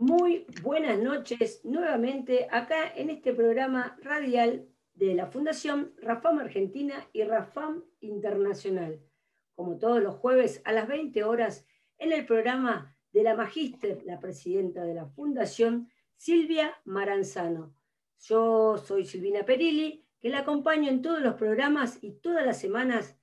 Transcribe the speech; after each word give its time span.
Muy 0.00 0.46
buenas 0.62 0.98
noches 0.98 1.60
nuevamente 1.62 2.48
acá 2.50 2.90
en 2.96 3.10
este 3.10 3.34
programa 3.34 3.98
radial 4.00 4.66
de 4.94 5.14
la 5.14 5.26
Fundación 5.26 5.92
Rafam 6.00 6.38
Argentina 6.38 7.06
y 7.12 7.22
Rafam 7.22 7.84
Internacional. 8.00 9.02
Como 9.54 9.76
todos 9.76 10.02
los 10.02 10.14
jueves 10.14 10.62
a 10.64 10.72
las 10.72 10.88
20 10.88 11.22
horas 11.24 11.66
en 11.98 12.12
el 12.12 12.24
programa 12.24 12.96
de 13.12 13.24
la 13.24 13.34
Magíster, 13.34 14.02
la 14.06 14.20
presidenta 14.20 14.84
de 14.84 14.94
la 14.94 15.04
Fundación, 15.04 15.90
Silvia 16.16 16.74
Maranzano. 16.86 17.74
Yo 18.20 18.78
soy 18.78 19.04
Silvina 19.04 19.44
Perilli, 19.44 20.06
que 20.18 20.30
la 20.30 20.38
acompaño 20.38 20.88
en 20.88 21.02
todos 21.02 21.20
los 21.20 21.34
programas 21.34 22.02
y 22.02 22.12
todas 22.12 22.46
las 22.46 22.58
semanas 22.58 23.20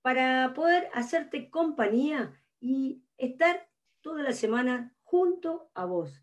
para 0.00 0.54
poder 0.54 0.88
hacerte 0.94 1.50
compañía 1.50 2.42
y 2.58 3.04
estar 3.18 3.68
toda 4.00 4.22
la 4.22 4.32
semana 4.32 4.96
junto 5.10 5.72
a 5.74 5.86
vos. 5.86 6.22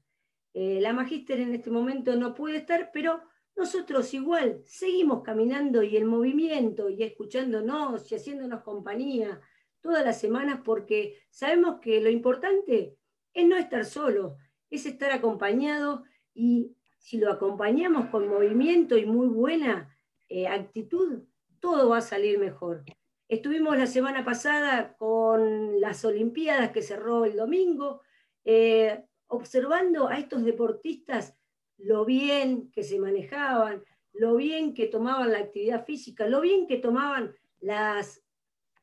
Eh, 0.53 0.79
la 0.79 0.93
magíster 0.93 1.41
en 1.41 1.53
este 1.53 1.69
momento 1.69 2.15
no 2.15 2.33
puede 2.33 2.55
estar, 2.55 2.89
pero 2.93 3.21
nosotros 3.53 4.13
igual 4.13 4.61
seguimos 4.63 5.23
caminando 5.23 5.83
y 5.83 5.97
el 5.97 6.05
movimiento 6.05 6.87
y 6.87 7.03
escuchándonos 7.03 8.09
y 8.09 8.15
haciéndonos 8.15 8.61
compañía 8.61 9.41
todas 9.81 10.05
las 10.05 10.21
semanas 10.21 10.61
porque 10.63 11.19
sabemos 11.29 11.81
que 11.81 11.99
lo 11.99 12.09
importante 12.09 12.95
es 13.33 13.45
no 13.45 13.57
estar 13.57 13.83
solo, 13.83 14.37
es 14.69 14.85
estar 14.85 15.11
acompañado 15.11 16.05
y 16.33 16.73
si 16.97 17.17
lo 17.17 17.29
acompañamos 17.29 18.05
con 18.05 18.29
movimiento 18.29 18.97
y 18.97 19.05
muy 19.05 19.27
buena 19.27 19.93
eh, 20.29 20.47
actitud, 20.47 21.23
todo 21.59 21.89
va 21.89 21.97
a 21.97 22.01
salir 22.01 22.39
mejor. 22.39 22.85
Estuvimos 23.27 23.77
la 23.77 23.87
semana 23.87 24.23
pasada 24.23 24.95
con 24.95 25.81
las 25.81 26.05
Olimpiadas 26.05 26.71
que 26.71 26.81
cerró 26.81 27.25
el 27.25 27.35
domingo, 27.35 28.01
eh, 28.49 29.03
observando 29.27 30.07
a 30.07 30.17
estos 30.17 30.45
deportistas 30.45 31.35
lo 31.77 32.05
bien 32.05 32.71
que 32.71 32.81
se 32.81 32.97
manejaban, 32.97 33.83
lo 34.13 34.37
bien 34.37 34.73
que 34.73 34.87
tomaban 34.87 35.33
la 35.33 35.39
actividad 35.39 35.85
física, 35.85 36.29
lo 36.29 36.39
bien 36.39 36.65
que 36.65 36.77
tomaban 36.77 37.35
las, 37.59 38.23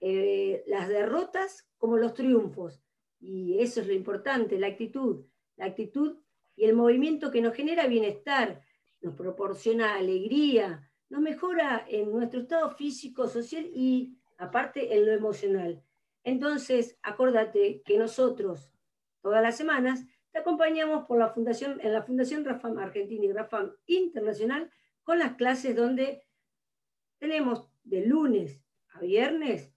eh, 0.02 0.62
las 0.66 0.89
derrotas 0.89 1.66
como 1.78 1.97
los 1.97 2.12
triunfos. 2.12 2.83
Y 3.20 3.58
eso 3.61 3.80
es 3.80 3.86
lo 3.86 3.94
importante, 3.94 4.58
la 4.58 4.66
actitud, 4.66 5.24
la 5.56 5.64
actitud 5.64 6.19
y 6.56 6.67
el 6.67 6.74
movimiento 6.74 7.30
que 7.30 7.41
nos 7.41 7.55
genera 7.55 7.86
bienestar, 7.86 8.61
nos 9.00 9.14
proporciona 9.14 9.94
alegría, 9.94 10.91
nos 11.08 11.22
mejora 11.22 11.86
en 11.89 12.12
nuestro 12.12 12.41
estado 12.41 12.70
físico, 12.72 13.28
social 13.28 13.64
y 13.72 14.19
aparte 14.36 14.94
en 14.94 15.06
lo 15.06 15.12
emocional. 15.12 15.83
Entonces, 16.22 16.98
acordate 17.02 17.80
que 17.83 17.96
nosotros, 17.96 18.73
todas 19.25 19.42
las 19.42 19.56
semanas, 19.56 20.05
te 20.33 20.41
acompañamos 20.41 21.06
por 21.06 21.19
la 21.19 21.30
fundación, 21.30 21.80
en 21.80 21.94
la 21.94 22.03
Fundación 22.03 22.44
Rafam 22.44 22.77
Argentina 22.77 23.25
y 23.25 23.33
Rafam 23.33 23.72
Internacional 23.86 24.70
con 25.03 25.19
las 25.19 25.36
clases 25.36 25.75
donde 25.75 26.27
tenemos 27.19 27.67
de 27.84 28.05
lunes 28.05 28.61
a 28.89 29.00
viernes 29.00 29.72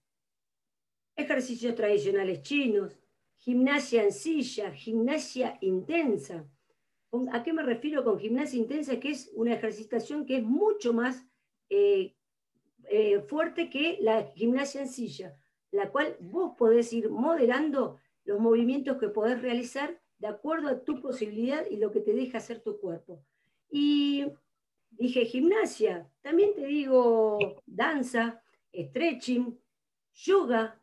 ejercicios 1.16 1.74
tradicionales 1.74 2.42
chinos, 2.42 3.00
gimnasia 3.38 4.04
en 4.04 4.12
silla, 4.12 4.70
gimnasia 4.70 5.56
intensa. 5.62 6.46
¿A 7.32 7.42
qué 7.42 7.54
me 7.54 7.62
refiero 7.62 8.04
con 8.04 8.18
gimnasia 8.18 8.58
intensa? 8.58 9.00
Que 9.00 9.12
es 9.12 9.30
una 9.32 9.54
ejercitación 9.54 10.26
que 10.26 10.36
es 10.36 10.42
mucho 10.42 10.92
más 10.92 11.26
eh, 11.70 12.14
eh, 12.90 13.20
fuerte 13.22 13.70
que 13.70 13.96
la 14.02 14.24
gimnasia 14.24 14.82
en 14.82 14.88
silla, 14.88 15.34
la 15.70 15.90
cual 15.90 16.18
vos 16.20 16.52
podés 16.58 16.92
ir 16.92 17.08
moderando 17.08 17.98
los 18.28 18.38
movimientos 18.38 18.98
que 18.98 19.08
podés 19.08 19.40
realizar 19.40 19.98
de 20.18 20.28
acuerdo 20.28 20.68
a 20.68 20.84
tu 20.84 21.00
posibilidad 21.00 21.64
y 21.70 21.78
lo 21.78 21.90
que 21.90 22.00
te 22.00 22.12
deja 22.12 22.36
hacer 22.36 22.60
tu 22.60 22.78
cuerpo. 22.78 23.24
Y 23.70 24.26
dije 24.90 25.24
gimnasia, 25.24 26.06
también 26.20 26.54
te 26.54 26.66
digo 26.66 27.38
danza, 27.64 28.42
stretching, 28.74 29.58
yoga, 30.12 30.78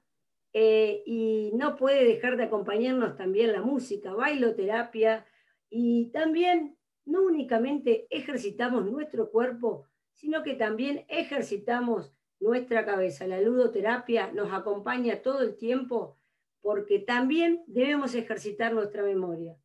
eh, 0.53 1.03
y 1.06 1.52
no 1.53 1.75
puede 1.75 2.03
dejar 2.03 2.36
de 2.36 2.46
acompañarnos 2.46 3.16
también 3.16 3.52
la 3.52 3.62
música, 3.62 4.12
bailoterapia, 4.14 5.28
y 5.70 6.08
también 6.08 6.75
no 7.06 7.22
únicamente 7.22 8.08
ejercitamos 8.09 8.90
nuestro 8.90 9.30
cuerpo, 9.30 9.86
sino 10.14 10.41
que 10.41 10.56
también 10.56 11.06
ejercitamos 11.09 12.12
nuestra 12.40 12.86
cabeza. 12.86 13.28
La 13.28 13.40
ludoterapia 13.40 14.31
nos 14.31 14.52
acompaña 14.52 15.22
todo 15.22 15.41
el 15.41 15.58
tiempo 15.58 16.18
porque 16.66 16.98
también 16.98 17.64
debemos 17.68 18.16
ejercitar 18.16 18.74
nuestra 18.74 19.03
memoria. 19.03 19.56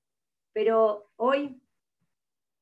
Pero 0.52 1.10
hoy 1.16 1.58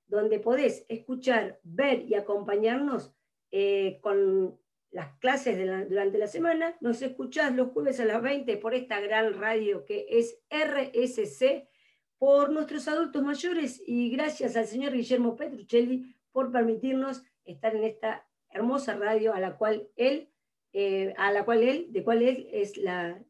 donde 0.08 0.40
podés 0.40 0.86
escuchar, 0.90 1.60
ver 1.64 2.04
y 2.08 2.16
acompañarnos 2.16 3.14
eh, 3.52 4.00
con 4.02 4.60
las 4.92 5.18
clases 5.20 5.58
durante 5.90 6.18
la 6.18 6.28
semana. 6.28 6.76
Nos 6.80 7.02
escuchás 7.02 7.56
los 7.56 7.72
jueves 7.72 8.00
a 8.00 8.06
las 8.06 8.22
20 8.22 8.58
por 8.58 8.74
esta 8.74 9.00
gran 9.00 9.34
radio 9.34 9.86
que 9.86 10.06
es 10.10 10.40
RSC 10.50 11.68
por 12.18 12.52
nuestros 12.52 12.88
adultos 12.88 13.22
mayores 13.24 13.82
y 13.86 14.10
gracias 14.10 14.56
al 14.56 14.66
señor 14.66 14.94
Guillermo 14.94 15.36
Petruccelli 15.36 16.16
por 16.32 16.52
permitirnos 16.52 17.24
estar 17.46 17.76
en 17.76 17.84
esta 17.84 18.28
hermosa 18.50 18.96
radio 18.96 19.34
a 19.34 19.40
la 19.40 19.58
cual 19.58 19.88
él, 19.96 20.30
eh, 20.74 21.14
a 21.18 21.32
la 21.32 21.46
cual 21.46 21.64
él, 21.64 21.88
de 21.92 22.04
cual 22.04 22.22
él 22.22 22.48
es 22.52 22.78
la, 22.78 23.24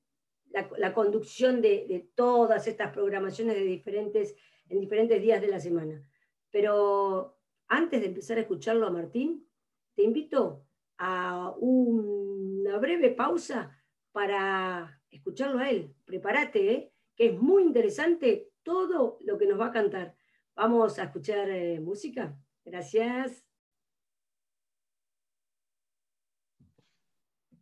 la, 0.77 0.93
conducción 0.93 1.61
de, 1.61 2.09
todas 2.15 2.67
estas 2.67 2.93
programaciones 2.93 3.55
de 3.55 3.63
diferentes, 3.63 4.35
en 4.69 4.79
diferentes 4.79 5.21
días 5.21 5.41
de 5.41 5.47
la 5.47 5.59
semana. 5.59 6.01
Pero 6.49 7.37
antes 7.67 8.01
de 8.01 8.07
empezar 8.07 8.37
a 8.37 8.41
escucharlo 8.41 8.87
a 8.87 8.91
Martín, 8.91 9.47
te 9.95 10.03
invito 10.03 10.65
a 10.97 11.53
una 11.59 12.77
breve 12.77 13.11
pausa 13.11 13.77
para 14.11 15.01
escucharlo 15.11 15.59
a 15.59 15.69
él. 15.69 15.93
Prepárate, 16.05 16.71
¿eh? 16.71 16.93
que 17.15 17.27
es 17.27 17.39
muy 17.39 17.63
interesante 17.63 18.49
todo 18.67 19.17
lo 19.21 19.37
que 19.37 19.47
nos 19.47 19.57
va 19.57 19.67
a 19.67 19.71
cantar. 19.71 20.13
Vamos 20.53 20.99
a 20.99 21.03
escuchar 21.03 21.49
eh, 21.49 21.79
música. 21.79 22.37
Gracias. 22.65 23.45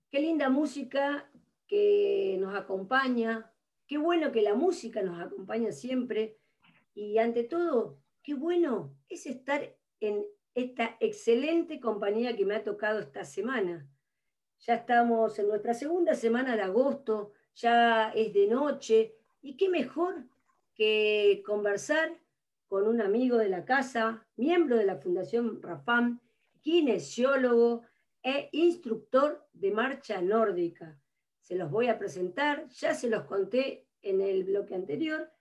Qué 0.10 0.19
linda 0.19 0.50
música 0.50 1.30
que 1.68 2.38
nos 2.40 2.56
acompaña. 2.56 3.54
Qué 3.86 4.00
bueno 4.00 4.31
que 4.31 4.42
la 4.42 4.56
música 4.56 5.04
nos 5.04 5.22
acompaña 5.22 5.72
siempre. 5.72 6.40
Y 6.96 7.19
ante 7.19 7.44
todo, 7.44 8.00
qué 8.24 8.34
bueno 8.34 8.98
es 9.08 9.28
estar 9.28 9.78
en 10.00 10.25
esta 10.56 10.98
excelente 11.00 11.80
compañía 11.80 12.36
que 12.36 12.46
me 12.46 12.56
ha 12.56 12.63
tocado 12.63 13.00
esta 13.00 13.25
semana. 13.25 13.88
Ya 14.58 14.74
estamos 14.74 15.38
en 15.38 15.50
nuestra 15.50 15.75
segunda 15.75 16.16
semana 16.16 16.56
de 16.56 16.63
agosto, 16.63 17.34
ya 17.54 18.10
es 18.10 18.34
de 18.34 18.48
noche, 18.48 19.16
y 19.44 19.56
qué 19.56 19.69
mejor 19.69 20.25
que 20.75 21.42
conversar 21.45 22.19
con 22.68 22.88
un 22.88 23.01
amigo 23.01 23.38
de 23.38 23.50
la 23.50 23.66
casa, 23.66 24.27
miembro 24.36 24.77
de 24.77 24.86
la 24.86 24.98
Fundación 24.98 25.62
Rafam, 25.62 26.19
kinesiólogo 26.62 27.83
e 28.22 28.50
instructor 28.51 29.48
de 29.54 29.72
marcha 29.72 30.22
nórdica. 30.22 31.00
se 31.39 31.56
los 31.56 31.69
voy 31.69 31.88
a 31.89 32.00
presentar, 32.00 32.68
ya 32.69 32.95
se 32.95 33.07
los 33.07 33.24
conté 33.25 33.88
en 34.01 34.19
el 34.19 34.44
bloque 34.44 34.74
anterior. 34.74 35.31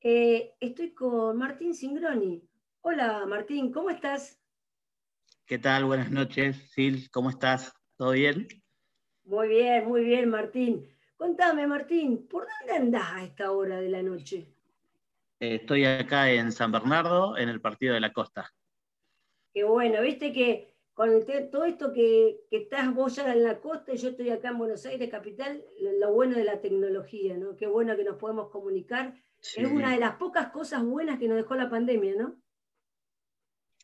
Eh, 0.00 0.54
estoy 0.58 0.92
con 0.92 1.36
Martín 1.38 1.72
Singroni. 1.72 2.42
Hola 2.80 3.24
Martín, 3.26 3.72
¿cómo 3.72 3.90
estás? 3.90 4.40
¿Qué 5.46 5.58
tal? 5.58 5.84
Buenas 5.84 6.10
noches, 6.10 6.56
Sil, 6.74 7.08
¿cómo 7.12 7.30
estás? 7.30 7.72
¿Todo 7.96 8.10
bien? 8.10 8.48
Muy 9.22 9.48
bien, 9.48 9.86
muy 9.86 10.04
bien, 10.04 10.28
Martín. 10.28 10.88
Contame, 11.16 11.66
Martín, 11.66 12.26
¿por 12.26 12.46
dónde 12.58 12.74
andás 12.74 13.12
a 13.12 13.24
esta 13.24 13.52
hora 13.52 13.80
de 13.80 13.88
la 13.88 14.02
noche? 14.02 14.55
Eh, 15.40 15.56
estoy 15.56 15.84
acá 15.84 16.30
en 16.30 16.52
San 16.52 16.72
Bernardo, 16.72 17.36
en 17.36 17.48
el 17.48 17.60
Partido 17.60 17.94
de 17.94 18.00
la 18.00 18.12
Costa. 18.12 18.52
Qué 19.52 19.64
bueno, 19.64 20.00
viste 20.02 20.32
que 20.32 20.76
con 20.96 21.10
todo 21.50 21.66
esto 21.66 21.92
que, 21.92 22.40
estás 22.50 22.94
vos 22.94 23.16
ya 23.16 23.30
en 23.30 23.42
la 23.42 23.60
costa 23.60 23.92
y 23.92 23.98
yo 23.98 24.08
estoy 24.08 24.30
acá 24.30 24.48
en 24.48 24.58
Buenos 24.58 24.86
Aires, 24.86 25.10
capital, 25.10 25.62
lo, 26.00 26.12
bueno 26.14 26.36
de 26.36 26.44
la 26.44 26.60
tecnología, 26.62 27.36
¿no? 27.36 27.54
Qué 27.54 27.66
bueno 27.66 27.96
que 27.96 28.04
nos 28.04 28.16
podemos 28.16 28.48
comunicar. 28.48 29.14
Es 29.38 29.70
una 29.70 29.92
de 29.92 29.98
las 29.98 30.16
pocas 30.16 30.48
cosas 30.48 30.82
buenas 30.82 31.18
que 31.18 31.28
nos 31.28 31.36
dejó 31.36 31.54
la 31.54 31.68
pandemia, 31.68 32.14
¿no? 32.16 32.40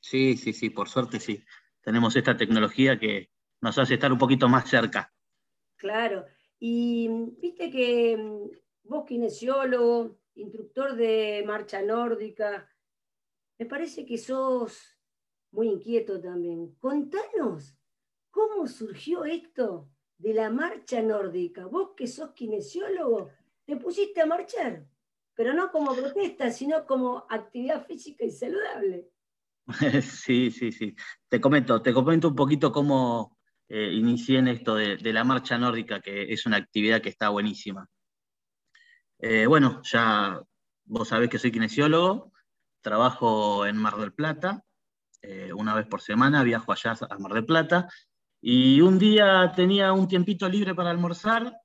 Sí, 0.00 0.38
sí, 0.38 0.54
sí, 0.54 0.70
por 0.70 0.88
suerte 0.88 1.20
sí. 1.20 1.44
Tenemos 1.82 2.16
esta 2.16 2.34
tecnología 2.34 2.98
que 2.98 3.28
nos 3.60 3.76
hace 3.76 3.94
estar 3.94 4.10
un 4.10 4.18
poquito 4.18 4.48
más 4.48 4.68
cerca. 4.68 5.12
Claro. 5.76 6.24
Y 6.58 7.08
viste 7.40 7.70
que 7.70 8.16
mm, 8.16 8.88
vos, 8.88 9.04
kinesiólogo, 9.04 10.18
instructor 10.34 10.96
de 10.96 11.42
marcha 11.46 11.82
nórdica, 11.82 12.68
me 13.58 13.66
parece 13.66 14.04
que 14.04 14.18
sos 14.18 14.98
muy 15.52 15.68
inquieto 15.68 16.20
también. 16.20 16.74
Contanos, 16.80 17.76
¿cómo 18.30 18.66
surgió 18.66 19.24
esto 19.24 19.88
de 20.18 20.34
la 20.34 20.50
marcha 20.50 21.02
nórdica? 21.02 21.66
Vos 21.66 21.90
que 21.96 22.06
sos 22.06 22.30
kinesiólogo, 22.30 23.30
te 23.64 23.76
pusiste 23.76 24.20
a 24.20 24.26
marchar, 24.26 24.86
pero 25.34 25.52
no 25.54 25.70
como 25.70 25.94
protesta, 25.94 26.50
sino 26.50 26.86
como 26.86 27.26
actividad 27.28 27.86
física 27.86 28.24
y 28.24 28.30
saludable. 28.30 29.08
Sí, 30.02 30.50
sí, 30.50 30.72
sí. 30.72 30.94
Te 31.28 31.40
comento, 31.40 31.80
te 31.80 31.92
comento 31.92 32.28
un 32.28 32.34
poquito 32.34 32.72
cómo 32.72 33.38
eh, 33.68 33.92
inicié 33.92 34.38
en 34.38 34.48
esto 34.48 34.74
de, 34.74 34.98
la 35.12 35.24
marcha 35.24 35.56
nórdica, 35.56 36.00
que 36.00 36.32
es 36.32 36.46
una 36.46 36.56
actividad 36.56 37.00
que 37.00 37.08
está 37.08 37.28
buenísima. 37.28 37.88
Eh, 39.24 39.46
bueno, 39.46 39.80
ya 39.84 40.42
vos 40.84 41.06
sabés 41.06 41.30
que 41.30 41.38
soy 41.38 41.52
kinesiólogo, 41.52 42.32
trabajo 42.80 43.64
en 43.66 43.76
Mar 43.76 43.96
del 43.96 44.12
Plata, 44.12 44.64
eh, 45.22 45.52
una 45.52 45.76
vez 45.76 45.86
por 45.86 46.00
semana, 46.00 46.42
viajo 46.42 46.72
allá 46.72 46.96
a 47.08 47.18
Mar 47.18 47.32
del 47.32 47.46
Plata, 47.46 47.88
y 48.40 48.80
un 48.80 48.98
día 48.98 49.52
tenía 49.54 49.92
un 49.92 50.08
tiempito 50.08 50.48
libre 50.48 50.74
para 50.74 50.90
almorzar, 50.90 51.56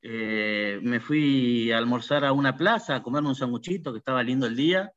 eh, 0.00 0.80
me 0.82 0.98
fui 0.98 1.70
a 1.70 1.76
almorzar 1.76 2.24
a 2.24 2.32
una 2.32 2.56
plaza, 2.56 2.96
a 2.96 3.02
comerme 3.02 3.28
un 3.28 3.34
sanguchito, 3.34 3.92
que 3.92 3.98
estaba 3.98 4.22
lindo 4.22 4.46
el 4.46 4.56
día, 4.56 4.90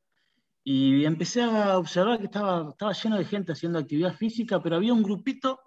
y 0.64 1.04
empecé 1.04 1.42
a 1.42 1.76
observar 1.76 2.18
que 2.18 2.24
estaba, 2.24 2.70
estaba 2.70 2.92
lleno 2.94 3.18
de 3.18 3.26
gente 3.26 3.52
haciendo 3.52 3.78
actividad 3.78 4.14
física, 4.14 4.62
pero 4.62 4.76
había 4.76 4.94
un 4.94 5.02
grupito 5.02 5.60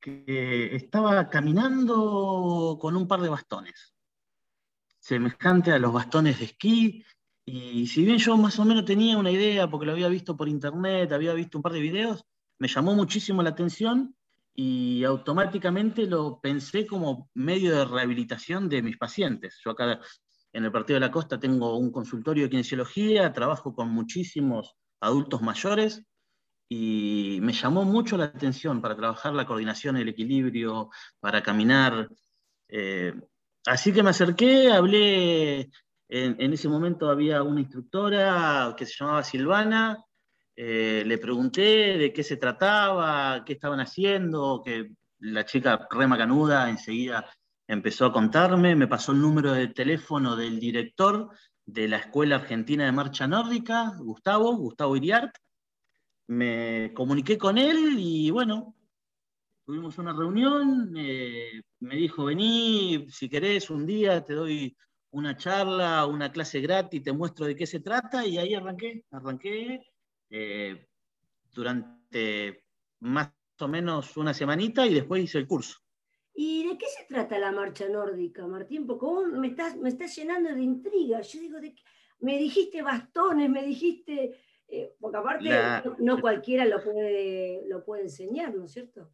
que 0.00 0.74
estaba 0.74 1.30
caminando 1.30 2.76
con 2.80 2.96
un 2.96 3.06
par 3.06 3.20
de 3.20 3.28
bastones, 3.28 3.94
semejante 5.02 5.72
a 5.72 5.78
los 5.78 5.92
bastones 5.92 6.38
de 6.38 6.44
esquí, 6.46 7.04
y 7.44 7.88
si 7.88 8.04
bien 8.04 8.18
yo 8.18 8.36
más 8.36 8.58
o 8.60 8.64
menos 8.64 8.84
tenía 8.84 9.18
una 9.18 9.32
idea, 9.32 9.68
porque 9.68 9.86
lo 9.86 9.92
había 9.92 10.08
visto 10.08 10.36
por 10.36 10.48
internet, 10.48 11.10
había 11.12 11.34
visto 11.34 11.58
un 11.58 11.62
par 11.62 11.72
de 11.72 11.80
videos, 11.80 12.24
me 12.60 12.68
llamó 12.68 12.94
muchísimo 12.94 13.42
la 13.42 13.50
atención 13.50 14.14
y 14.54 15.02
automáticamente 15.02 16.06
lo 16.06 16.40
pensé 16.40 16.86
como 16.86 17.28
medio 17.34 17.76
de 17.76 17.84
rehabilitación 17.84 18.68
de 18.68 18.82
mis 18.82 18.96
pacientes. 18.96 19.60
Yo 19.64 19.72
acá 19.72 19.98
en 20.52 20.64
el 20.64 20.70
Partido 20.70 20.96
de 20.96 21.06
la 21.06 21.10
Costa 21.10 21.40
tengo 21.40 21.76
un 21.76 21.90
consultorio 21.90 22.44
de 22.44 22.50
kinesiología, 22.50 23.32
trabajo 23.32 23.74
con 23.74 23.88
muchísimos 23.88 24.76
adultos 25.00 25.42
mayores 25.42 26.04
y 26.68 27.40
me 27.42 27.52
llamó 27.52 27.84
mucho 27.84 28.16
la 28.16 28.26
atención 28.26 28.80
para 28.80 28.96
trabajar 28.96 29.34
la 29.34 29.46
coordinación, 29.46 29.96
el 29.96 30.08
equilibrio, 30.08 30.90
para 31.18 31.42
caminar. 31.42 32.08
Eh, 32.68 33.14
así 33.66 33.92
que 33.92 34.02
me 34.02 34.10
acerqué, 34.10 34.70
hablé 34.70 35.70
en, 36.08 36.52
ese 36.52 36.68
momento 36.68 37.08
había 37.08 37.42
una 37.42 37.60
instructora 37.60 38.74
que 38.76 38.84
se 38.84 38.96
llamaba 38.98 39.24
Silvana, 39.24 39.98
eh, 40.54 41.02
le 41.06 41.16
pregunté 41.16 41.96
de 41.96 42.12
qué 42.12 42.22
se 42.22 42.36
trataba, 42.36 43.42
qué 43.46 43.54
estaban 43.54 43.80
haciendo, 43.80 44.62
que 44.62 44.90
la 45.20 45.46
chica 45.46 45.88
rema 45.90 46.18
canuda 46.18 46.68
enseguida 46.68 47.30
empezó 47.66 48.04
a 48.04 48.12
contarme, 48.12 48.76
me 48.76 48.88
pasó 48.88 49.12
el 49.12 49.20
número 49.22 49.52
de 49.52 49.68
teléfono 49.68 50.36
del 50.36 50.60
director 50.60 51.30
de 51.64 51.88
la 51.88 51.96
Escuela 51.96 52.36
Argentina 52.36 52.84
de 52.84 52.92
Marcha 52.92 53.26
Nórdica, 53.26 53.94
Gustavo, 53.98 54.54
Gustavo 54.56 54.96
Iriart. 54.96 55.34
Me 56.26 56.92
comuniqué 56.94 57.38
con 57.38 57.56
él 57.56 57.94
y 57.98 58.30
bueno, 58.30 58.74
tuvimos 59.64 59.98
una 59.98 60.12
reunión, 60.12 60.92
eh, 60.96 61.62
me 61.80 61.96
dijo, 61.96 62.24
vení, 62.24 63.06
si 63.10 63.28
querés 63.28 63.70
un 63.70 63.86
día 63.86 64.24
te 64.24 64.34
doy 64.34 64.76
una 65.10 65.36
charla, 65.36 66.06
una 66.06 66.32
clase 66.32 66.60
gratis, 66.60 67.02
te 67.02 67.12
muestro 67.12 67.46
de 67.46 67.54
qué 67.54 67.66
se 67.66 67.80
trata 67.80 68.26
y 68.26 68.38
ahí 68.38 68.54
arranqué, 68.54 69.04
arranqué 69.10 69.80
eh, 70.30 70.86
durante 71.52 72.64
más 73.00 73.30
o 73.60 73.68
menos 73.68 74.16
una 74.16 74.34
semanita 74.34 74.86
y 74.86 74.94
después 74.94 75.22
hice 75.22 75.38
el 75.38 75.46
curso. 75.46 75.78
¿Y 76.34 76.66
de 76.66 76.78
qué 76.78 76.86
se 76.86 77.04
trata 77.04 77.38
la 77.38 77.52
marcha 77.52 77.88
nórdica, 77.88 78.46
Martín? 78.46 78.86
Porque 78.86 79.04
vos 79.04 79.28
me 79.28 79.48
estás, 79.48 79.76
me 79.76 79.90
estás 79.90 80.16
llenando 80.16 80.54
de 80.54 80.62
intriga. 80.62 81.20
Yo 81.20 81.40
digo, 81.40 81.60
de 81.60 81.74
me 82.20 82.38
dijiste 82.38 82.80
bastones, 82.80 83.50
me 83.50 83.62
dijiste, 83.64 84.40
eh, 84.68 84.94
porque 84.98 85.18
aparte 85.18 85.50
no, 85.98 86.20
cualquiera 86.20 86.64
lo 86.64 86.82
puede, 86.82 87.64
lo 87.68 87.84
puede 87.84 88.04
enseñar, 88.04 88.54
¿no 88.54 88.64
es 88.64 88.72
cierto? 88.72 89.12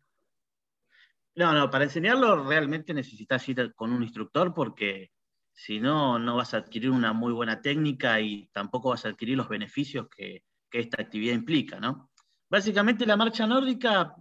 No, 1.39 1.53
no, 1.53 1.71
para 1.71 1.85
enseñarlo 1.85 2.49
realmente 2.49 2.93
necesitas 2.93 3.49
ir 3.49 3.73
con 3.77 3.93
un 3.93 4.03
instructor 4.03 4.53
porque 4.53 5.13
si 5.53 5.79
no, 5.79 6.19
no 6.19 6.35
vas 6.35 6.53
a 6.53 6.57
adquirir 6.57 6.91
una 6.91 7.13
muy 7.13 7.33
buena 7.33 7.63
técnica 7.63 8.21
y 8.21 8.49
tampoco 8.53 8.89
vas 8.89 9.05
a 9.05 9.11
adquirir 9.11 9.37
los 9.37 9.49
beneficios 9.49 10.09
que, 10.09 10.43
esta 10.73 11.01
actividad 11.01 11.35
implica, 11.35 11.79
¿no? 11.79 12.11
Básicamente 12.51 13.07
la 13.07 13.17
marcha 13.17 13.47
nórdica 13.47 14.17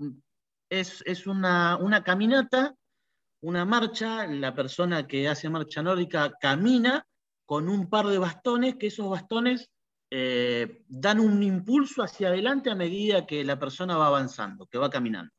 es, 0.69 1.25
una, 1.25 2.03
caminata, 2.05 2.75
una 3.41 3.65
marcha, 3.65 4.27
la 4.27 4.53
persona 4.53 5.07
que 5.07 5.27
hace 5.27 5.49
marcha 5.49 5.81
nórdica 5.81 6.33
camina 6.39 7.03
con 7.47 7.67
un 7.67 7.89
par 7.89 8.05
de 8.05 8.19
bastones, 8.19 8.75
que 8.75 8.87
esos 8.87 9.09
bastones 9.09 9.71
eh, 10.11 10.83
dan 10.87 11.19
un 11.19 11.41
impulso 11.41 12.03
hacia 12.03 12.27
adelante 12.27 12.69
a 12.69 12.75
medida 12.75 13.25
que 13.25 13.43
la 13.43 13.57
persona 13.57 13.97
va 13.97 14.05
avanzando, 14.05 14.67
que 14.67 14.77
va 14.77 14.91
caminando. 14.91 15.31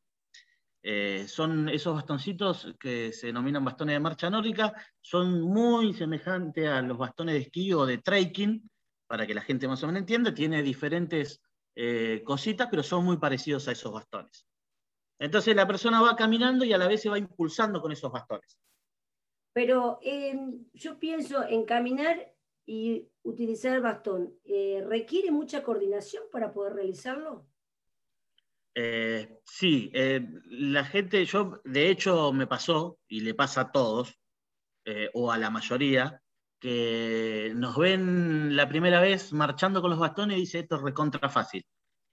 Eh, 0.81 1.25
son 1.27 1.67
esos 1.67 1.93
bastoncitos 1.93 2.73
que 2.79 3.11
se 3.11 3.27
denominan 3.27 3.65
bastones 3.65 3.95
de 3.95 3.99
marcha 3.99 4.29
nórdica, 4.29 4.73
son 5.01 5.41
muy 5.41 5.93
semejantes 5.93 6.67
a 6.67 6.81
los 6.81 6.97
bastones 6.97 7.35
de 7.35 7.41
esquí 7.41 7.73
o 7.73 7.85
de 7.85 7.97
trekking, 7.97 8.69
para 9.07 9.27
que 9.27 9.33
la 9.33 9.41
gente 9.41 9.67
más 9.67 9.83
o 9.83 9.87
menos 9.87 10.01
entienda, 10.01 10.33
tiene 10.33 10.63
diferentes 10.63 11.41
eh, 11.75 12.21
cositas, 12.23 12.67
pero 12.69 12.83
son 12.83 13.03
muy 13.03 13.17
parecidos 13.17 13.67
a 13.67 13.73
esos 13.73 13.91
bastones. 13.91 14.45
Entonces 15.19 15.55
la 15.55 15.67
persona 15.67 16.01
va 16.01 16.15
caminando 16.15 16.63
y 16.63 16.71
a 16.71 16.77
la 16.77 16.87
vez 16.87 17.01
se 17.01 17.09
va 17.09 17.17
impulsando 17.17 17.81
con 17.81 17.91
esos 17.91 18.11
bastones. 18.11 18.57
Pero 19.51 19.99
em, 20.01 20.65
yo 20.73 20.97
pienso 20.97 21.43
en 21.43 21.65
caminar 21.65 22.33
y 22.65 23.09
utilizar 23.23 23.75
el 23.75 23.81
bastón. 23.81 24.33
Eh, 24.45 24.83
¿Requiere 24.85 25.31
mucha 25.31 25.63
coordinación 25.63 26.23
para 26.31 26.53
poder 26.53 26.73
realizarlo? 26.73 27.45
Eh, 28.75 29.39
sí, 29.45 29.91
eh, 29.93 30.25
la 30.49 30.85
gente, 30.85 31.25
yo 31.25 31.61
de 31.65 31.89
hecho 31.89 32.31
me 32.33 32.47
pasó, 32.47 32.99
y 33.07 33.21
le 33.21 33.33
pasa 33.33 33.61
a 33.61 33.71
todos, 33.71 34.17
eh, 34.85 35.09
o 35.13 35.31
a 35.31 35.37
la 35.37 35.49
mayoría, 35.49 36.21
que 36.59 37.53
nos 37.55 37.77
ven 37.77 38.55
la 38.55 38.67
primera 38.67 38.99
vez 39.01 39.31
marchando 39.33 39.81
con 39.81 39.91
los 39.91 39.99
bastones 39.99 40.37
y 40.37 40.41
dice 40.41 40.59
esto 40.59 40.75
es 40.75 40.81
recontra 40.81 41.29
fácil. 41.29 41.65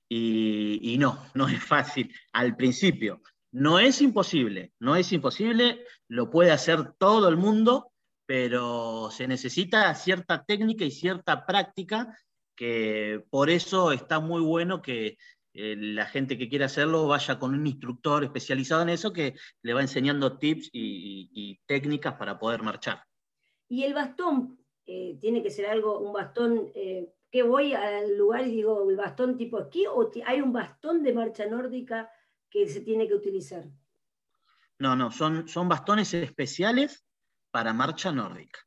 Y, 0.08 0.92
y, 0.94 0.98
no, 0.98 1.18
no 1.34 1.48
es 1.48 1.62
fácil 1.64 2.14
al 2.32 2.56
principio. 2.56 3.22
No 3.52 3.78
es 3.78 4.00
imposible, 4.02 4.72
no 4.80 4.96
es 4.96 5.12
imposible, 5.12 5.84
lo 6.08 6.30
puede 6.30 6.52
hacer 6.52 6.92
todo 6.98 7.28
el 7.28 7.36
mundo, 7.36 7.92
pero 8.26 9.10
se 9.10 9.26
necesita 9.26 9.94
cierta 9.94 10.44
técnica 10.44 10.84
y 10.84 10.90
cierta 10.90 11.46
práctica 11.46 12.16
que 12.56 13.22
por 13.30 13.50
eso 13.50 13.92
está 13.92 14.18
muy 14.18 14.40
bueno 14.40 14.82
que 14.82 15.18
eh, 15.58 15.74
la 15.74 16.04
gente 16.04 16.36
que 16.36 16.50
quiere 16.50 16.66
hacerlo 16.66 17.06
vaya 17.06 17.38
con 17.38 17.54
un 17.54 17.66
instructor 17.66 18.22
especializado 18.22 18.82
en 18.82 18.90
eso 18.90 19.10
que 19.10 19.34
le 19.62 19.72
va 19.72 19.80
enseñando 19.80 20.36
tips 20.36 20.68
y, 20.70 21.58
técnicas 21.66 22.12
para 22.14 22.38
poder 22.38 22.62
marchar. 22.62 23.02
Y 23.66 23.84
el 23.84 23.94
bastón, 23.94 24.58
eh, 24.84 25.16
tiene 25.18 25.42
que 25.42 25.50
ser 25.50 25.66
algo, 25.66 25.98
un 25.98 26.12
bastón, 26.12 26.70
eh, 26.74 27.10
que 27.30 27.42
voy 27.42 27.72
al 27.72 28.18
lugar 28.18 28.46
y 28.46 28.50
digo, 28.50 28.88
el 28.88 28.96
bastón 28.96 29.38
tipo 29.38 29.58
esquí 29.58 29.86
o 29.86 30.10
hay 30.26 30.42
un 30.42 30.52
bastón 30.52 31.02
de 31.02 31.14
marcha 31.14 31.46
nórdica 31.46 32.10
que 32.50 32.68
se 32.68 32.82
tiene 32.82 33.08
que 33.08 33.14
utilizar? 33.14 33.64
No, 34.78 34.94
no, 34.94 35.10
son, 35.10 35.48
son 35.48 35.70
bastones 35.70 36.12
especiales 36.12 37.06
para 37.50 37.72
marcha 37.72 38.12
nórdica. 38.12 38.60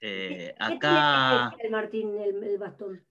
¿Qué 0.00 0.52
acá... 0.58 1.54
el 1.60 1.70
Martín, 1.70 2.18
el, 2.18 2.58
bastón? 2.58 3.06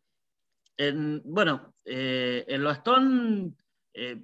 Bueno, 1.23 1.73
el 1.83 2.63
bastón 2.63 3.57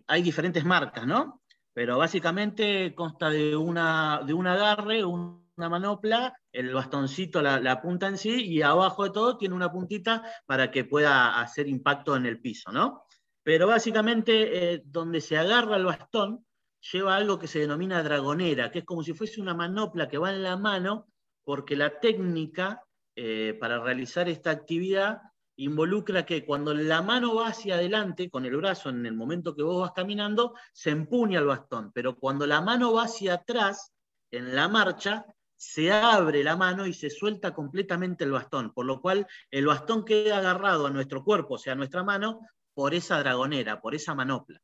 hay 0.07 0.21
diferentes 0.21 0.65
marcas, 0.65 1.05
¿no? 1.05 1.41
Pero 1.73 1.97
básicamente 1.97 2.95
consta 2.95 3.29
de, 3.29 3.55
una, 3.55 4.21
de 4.25 4.33
un 4.33 4.47
agarre, 4.47 5.05
una 5.05 5.69
manopla, 5.69 6.33
el 6.51 6.73
bastoncito, 6.73 7.41
la, 7.41 7.81
punta 7.81 8.07
en 8.07 8.17
sí, 8.17 8.45
y 8.45 8.61
abajo 8.61 9.03
de 9.03 9.11
todo 9.11 9.37
tiene 9.37 9.55
una 9.55 9.71
puntita 9.71 10.23
para 10.45 10.71
que 10.71 10.85
pueda 10.85 11.39
hacer 11.39 11.67
impacto 11.67 12.15
en 12.15 12.25
el 12.25 12.39
piso, 12.41 12.71
¿no? 12.71 13.03
Pero 13.43 13.67
básicamente 13.67 14.73
eh, 14.73 14.81
donde 14.85 15.21
se 15.21 15.37
agarra 15.37 15.77
el 15.77 15.85
bastón 15.85 16.45
lleva 16.91 17.15
algo 17.15 17.39
que 17.39 17.47
se 17.47 17.59
denomina 17.59 18.03
dragonera, 18.03 18.71
que 18.71 18.79
es 18.79 18.85
como 18.85 19.03
si 19.03 19.13
fuese 19.13 19.41
una 19.41 19.53
manopla 19.53 20.07
que 20.07 20.17
va 20.17 20.31
en 20.31 20.43
la 20.43 20.57
mano, 20.57 21.07
porque 21.43 21.75
la 21.75 21.99
técnica 21.99 22.83
eh, 23.15 23.55
para 23.59 23.79
realizar 23.79 24.29
esta 24.29 24.51
actividad 24.51 25.21
involucra 25.57 26.25
que 26.25 26.45
cuando 26.45 26.73
la 26.73 27.01
mano 27.01 27.35
va 27.35 27.47
hacia 27.47 27.75
adelante 27.75 28.29
con 28.29 28.45
el 28.45 28.55
brazo 28.55 28.89
en 28.89 29.05
el 29.05 29.13
momento 29.13 29.55
que 29.55 29.63
vos 29.63 29.81
vas 29.81 29.91
caminando, 29.91 30.53
se 30.71 30.91
empuña 30.91 31.39
el 31.39 31.45
bastón, 31.45 31.91
pero 31.93 32.15
cuando 32.17 32.45
la 32.45 32.61
mano 32.61 32.93
va 32.93 33.03
hacia 33.03 33.35
atrás 33.35 33.93
en 34.31 34.55
la 34.55 34.67
marcha, 34.67 35.25
se 35.55 35.91
abre 35.91 36.43
la 36.43 36.55
mano 36.55 36.85
y 36.85 36.93
se 36.93 37.09
suelta 37.09 37.53
completamente 37.53 38.23
el 38.23 38.31
bastón, 38.31 38.71
por 38.73 38.85
lo 38.85 39.01
cual 39.01 39.25
el 39.49 39.65
bastón 39.65 40.05
queda 40.05 40.37
agarrado 40.37 40.85
a 40.85 40.91
nuestro 40.91 41.23
cuerpo, 41.23 41.55
o 41.55 41.57
sea, 41.57 41.73
a 41.73 41.75
nuestra 41.75 42.03
mano, 42.03 42.41
por 42.75 42.93
esa 42.93 43.17
dragonera, 43.19 43.81
por 43.81 43.95
esa 43.95 44.13
manopla, 44.13 44.61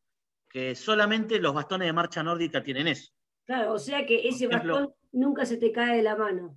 que 0.48 0.76
solamente 0.76 1.40
los 1.40 1.56
bastones 1.56 1.88
de 1.88 1.94
marcha 1.94 2.22
nórdica 2.22 2.62
tienen 2.62 2.88
eso. 2.88 3.12
Claro, 3.46 3.74
o 3.74 3.80
sea 3.80 4.06
que 4.06 4.28
ese 4.28 4.48
bastón 4.48 4.94
nunca 5.12 5.46
se 5.46 5.58
te 5.58 5.72
cae 5.72 5.98
de 5.98 6.04
la 6.04 6.16
mano. 6.16 6.56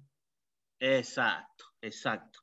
Exacto, 0.78 1.64
exacto. 1.80 2.40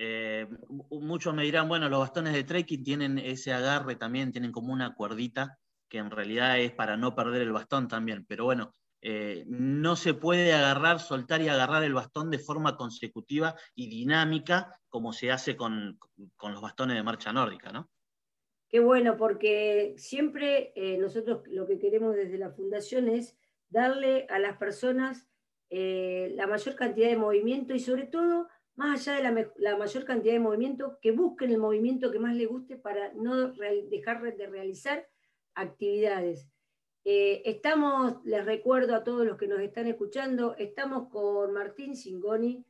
Eh, 0.00 0.46
muchos 0.90 1.34
me 1.34 1.42
dirán, 1.42 1.66
bueno, 1.66 1.88
los 1.88 1.98
bastones 1.98 2.32
de 2.32 2.44
trekking 2.44 2.84
tienen 2.84 3.18
ese 3.18 3.52
agarre 3.52 3.96
también, 3.96 4.30
tienen 4.30 4.52
como 4.52 4.72
una 4.72 4.94
cuerdita 4.94 5.58
que 5.88 5.98
en 5.98 6.12
realidad 6.12 6.60
es 6.60 6.70
para 6.70 6.96
no 6.96 7.16
perder 7.16 7.42
el 7.42 7.50
bastón 7.50 7.88
también, 7.88 8.24
pero 8.24 8.44
bueno, 8.44 8.72
eh, 9.02 9.42
no 9.48 9.96
se 9.96 10.14
puede 10.14 10.52
agarrar, 10.52 11.00
soltar 11.00 11.42
y 11.42 11.48
agarrar 11.48 11.82
el 11.82 11.94
bastón 11.94 12.30
de 12.30 12.38
forma 12.38 12.76
consecutiva 12.76 13.56
y 13.74 13.88
dinámica 13.88 14.78
como 14.88 15.12
se 15.12 15.32
hace 15.32 15.56
con, 15.56 15.98
los 16.16 16.60
bastones 16.60 16.94
de 16.94 17.02
marcha 17.02 17.32
nórdica, 17.32 17.72
¿no? 17.72 17.90
Qué 18.68 18.78
bueno, 18.78 19.16
porque 19.16 19.94
siempre 19.96 20.72
eh, 20.76 20.96
nosotros 20.98 21.40
lo 21.48 21.66
que 21.66 21.80
queremos 21.80 22.14
desde 22.14 22.38
la 22.38 22.52
fundación 22.52 23.08
es 23.08 23.36
darle 23.68 24.28
a 24.30 24.38
las 24.38 24.58
personas 24.58 25.26
la 25.70 26.46
mayor 26.46 26.76
cantidad 26.76 27.08
de 27.08 27.18
movimiento 27.18 27.74
y 27.74 27.80
sobre 27.80 28.06
todo 28.06 28.48
más 28.78 29.06
allá 29.08 29.16
de 29.16 29.22
la, 29.56 29.76
mayor 29.76 30.04
cantidad 30.04 30.34
de 30.34 30.38
movimiento, 30.38 31.00
que 31.02 31.10
busquen 31.10 31.50
el 31.50 31.58
movimiento 31.58 32.12
que 32.12 32.20
más 32.20 32.36
les 32.36 32.46
guste 32.46 32.76
para 32.76 33.12
no 33.14 33.52
dejar 33.90 34.22
de 34.36 34.46
realizar 34.46 35.08
actividades. 35.54 36.48
Eh, 37.04 37.42
estamos, 37.44 38.24
les 38.24 38.44
recuerdo 38.44 38.94
a 38.94 39.02
todos 39.02 39.26
los 39.26 39.36
que 39.36 39.48
nos 39.48 39.58
están 39.58 39.88
escuchando, 39.88 40.54
estamos 40.56 41.08
con 41.08 41.52
Martín 41.52 41.96
Singoni, 41.96 42.64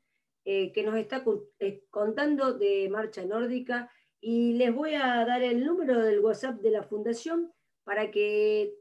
eh, 0.46 0.72
que 0.72 0.82
nos 0.82 0.96
está 0.96 1.22
eh, 1.58 1.84
contando 1.90 2.54
de 2.54 2.88
Marcha 2.88 3.26
Nórdica, 3.26 3.92
y 4.18 4.54
les 4.54 4.74
voy 4.74 4.94
a 4.94 5.26
dar 5.26 5.42
el 5.42 5.62
número 5.62 6.02
del 6.02 6.20
WhatsApp 6.20 6.62
de 6.62 6.70
la 6.70 6.84
Fundación 6.84 7.52
para 7.84 8.10
que 8.10 8.74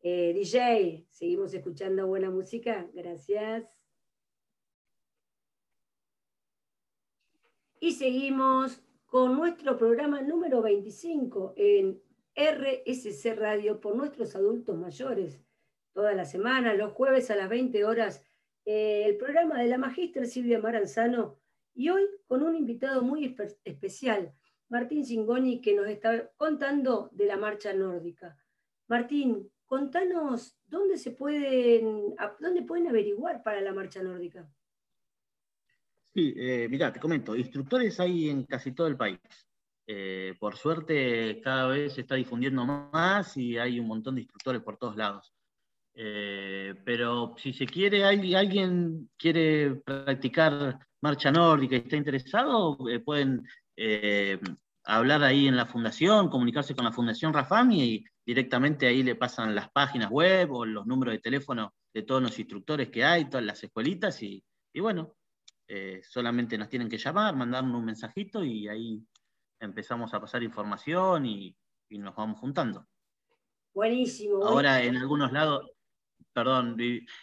Eh, 0.00 0.32
DJ, 0.32 1.06
seguimos 1.10 1.52
escuchando 1.54 2.06
buena 2.06 2.30
música, 2.30 2.88
gracias. 2.92 3.68
Y 7.80 7.92
seguimos 7.92 8.82
con 9.06 9.36
nuestro 9.36 9.76
programa 9.76 10.20
número 10.20 10.62
25 10.62 11.54
en 11.56 12.02
RSC 12.34 13.34
Radio 13.34 13.80
por 13.80 13.96
nuestros 13.96 14.36
adultos 14.36 14.76
mayores 14.76 15.40
toda 15.92 16.12
la 16.14 16.24
semana, 16.24 16.74
los 16.74 16.92
jueves 16.92 17.30
a 17.30 17.36
las 17.36 17.48
20 17.48 17.84
horas, 17.84 18.24
eh, 18.64 19.04
el 19.06 19.16
programa 19.16 19.60
de 19.60 19.68
la 19.68 19.78
magíster 19.78 20.26
Silvia 20.26 20.60
Maranzano 20.60 21.38
y 21.74 21.88
hoy 21.90 22.02
con 22.26 22.42
un 22.42 22.56
invitado 22.56 23.02
muy 23.02 23.36
especial, 23.64 24.34
Martín 24.68 25.04
Singoni, 25.04 25.60
que 25.60 25.74
nos 25.74 25.86
está 25.86 26.30
contando 26.36 27.08
de 27.12 27.26
la 27.26 27.36
marcha 27.36 27.72
nórdica. 27.72 28.36
Martín, 28.88 29.50
contanos 29.64 30.58
dónde 30.66 30.98
se 30.98 31.12
pueden, 31.12 32.14
dónde 32.40 32.62
pueden 32.62 32.88
averiguar 32.88 33.42
para 33.42 33.60
la 33.60 33.72
marcha 33.72 34.02
nórdica. 34.02 34.50
Sí, 36.12 36.34
eh, 36.36 36.66
mira, 36.70 36.92
te 36.92 37.00
comento, 37.00 37.36
instructores 37.36 38.00
hay 38.00 38.28
en 38.28 38.44
casi 38.44 38.72
todo 38.72 38.86
el 38.86 38.96
país. 38.96 39.20
Eh, 39.86 40.34
por 40.38 40.56
suerte 40.56 41.40
cada 41.40 41.68
vez 41.68 41.94
se 41.94 42.02
está 42.02 42.14
difundiendo 42.14 42.66
más 42.66 43.34
y 43.38 43.56
hay 43.56 43.80
un 43.80 43.86
montón 43.86 44.16
de 44.16 44.20
instructores 44.20 44.60
por 44.62 44.76
todos 44.76 44.96
lados. 44.96 45.32
Eh, 46.00 46.76
pero 46.84 47.34
si 47.38 47.52
se 47.52 47.66
quiere, 47.66 48.04
alguien 48.04 49.10
quiere 49.16 49.74
practicar 49.84 50.78
marcha 51.00 51.32
nórdica 51.32 51.74
y 51.74 51.78
está 51.80 51.96
interesado, 51.96 52.78
eh, 52.88 53.00
pueden 53.00 53.44
eh, 53.76 54.38
hablar 54.84 55.24
ahí 55.24 55.48
en 55.48 55.56
la 55.56 55.66
fundación, 55.66 56.28
comunicarse 56.28 56.76
con 56.76 56.84
la 56.84 56.92
Fundación 56.92 57.32
Rafami 57.32 57.82
y 57.82 58.04
directamente 58.24 58.86
ahí 58.86 59.02
le 59.02 59.16
pasan 59.16 59.56
las 59.56 59.70
páginas 59.72 60.08
web 60.08 60.52
o 60.52 60.64
los 60.64 60.86
números 60.86 61.14
de 61.14 61.18
teléfono 61.18 61.74
de 61.92 62.02
todos 62.02 62.22
los 62.22 62.38
instructores 62.38 62.90
que 62.90 63.04
hay, 63.04 63.24
todas 63.24 63.44
las 63.44 63.64
escuelitas 63.64 64.22
y, 64.22 64.44
bueno, 64.76 65.16
solamente 66.08 66.56
nos 66.56 66.68
tienen 66.68 66.88
que 66.88 66.98
llamar, 66.98 67.34
mandarnos 67.34 67.76
un 67.76 67.84
mensajito 67.84 68.44
y 68.44 68.68
ahí 68.68 69.02
empezamos 69.58 70.14
a 70.14 70.20
pasar 70.20 70.44
información 70.44 71.26
y, 71.26 71.56
y 71.88 71.98
nos 71.98 72.14
vamos 72.14 72.38
juntando. 72.38 72.86
Buenísimo. 73.74 74.44
Ahora 74.44 74.80
en 74.82 74.96
algunos 74.96 75.32
lados, 75.32 75.68
perdón, 76.38 76.76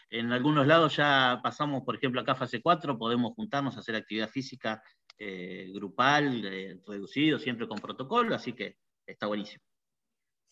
en 0.10 0.32
algunos 0.34 0.68
lados 0.68 0.98
ya 0.98 1.40
pasamos, 1.42 1.84
por 1.84 1.96
ejemplo, 1.96 2.20
acá 2.20 2.36
fase 2.36 2.62
4, 2.62 2.98
podemos 2.98 3.34
juntarnos 3.34 3.78
a 3.78 3.80
hacer 3.80 3.96
actividad 3.96 4.28
física 4.28 4.84
eh, 5.18 5.72
grupal, 5.74 6.44
eh, 6.44 6.82
reducido, 6.86 7.40
siempre 7.40 7.66
con 7.66 7.80
protocolo, 7.80 8.36
así 8.36 8.52
que 8.52 8.76
está 9.08 9.28
buenísimo. 9.28 9.64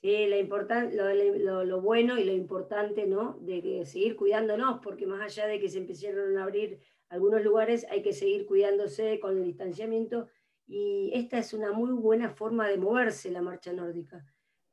Sí, 0.02 0.28
lo, 0.30 1.82
bueno 1.82 2.18
y 2.18 2.24
lo 2.24 2.32
importante, 2.32 3.06
¿no? 3.06 3.38
De 3.42 3.86
seguir 3.86 4.16
cuidándonos, 4.16 4.80
porque 4.82 5.08
más 5.08 5.22
allá 5.22 5.48
de 5.48 5.60
que 5.60 5.68
se 5.68 5.80
empezaron 5.80 6.38
a 6.38 6.44
abrir 6.44 6.80
algunos 7.10 7.44
lugares, 7.44 7.86
hay 7.90 8.02
que 8.02 8.14
seguir 8.14 8.46
cuidándose 8.46 9.20
con 9.20 9.38
el 9.38 9.44
distanciamiento 9.44 10.30
y 10.66 11.12
esta 11.14 11.38
es 11.38 11.54
una 11.54 11.74
muy 11.74 11.92
buena 11.92 12.30
forma 12.30 12.70
de 12.70 12.78
moverse 12.78 13.30
la 13.30 13.42
marcha 13.42 13.74
nórdica. 13.74 14.26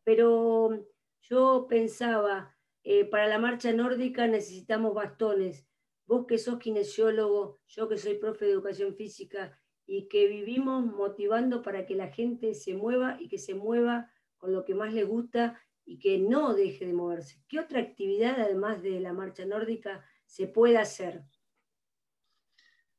Pero 0.04 0.86
yo 1.22 1.66
pensaba, 1.68 2.56
eh, 2.92 3.04
para 3.04 3.28
la 3.28 3.38
marcha 3.38 3.72
nórdica 3.72 4.26
necesitamos 4.26 4.94
bastones. 4.94 5.64
Vos 6.06 6.26
que 6.26 6.38
sos 6.38 6.58
kinesiólogo, 6.58 7.60
yo 7.68 7.88
que 7.88 7.96
soy 7.96 8.14
profe 8.16 8.46
de 8.46 8.50
educación 8.50 8.96
física 8.96 9.56
y 9.86 10.08
que 10.08 10.26
vivimos 10.26 10.84
motivando 10.84 11.62
para 11.62 11.86
que 11.86 11.94
la 11.94 12.08
gente 12.08 12.52
se 12.52 12.74
mueva 12.74 13.16
y 13.20 13.28
que 13.28 13.38
se 13.38 13.54
mueva 13.54 14.10
con 14.38 14.52
lo 14.52 14.64
que 14.64 14.74
más 14.74 14.92
le 14.92 15.04
gusta 15.04 15.62
y 15.84 16.00
que 16.00 16.18
no 16.18 16.52
deje 16.52 16.84
de 16.84 16.92
moverse. 16.92 17.40
¿Qué 17.46 17.60
otra 17.60 17.78
actividad, 17.78 18.40
además 18.40 18.82
de 18.82 18.98
la 18.98 19.12
marcha 19.12 19.44
nórdica, 19.44 20.04
se 20.26 20.48
puede 20.48 20.76
hacer? 20.76 21.22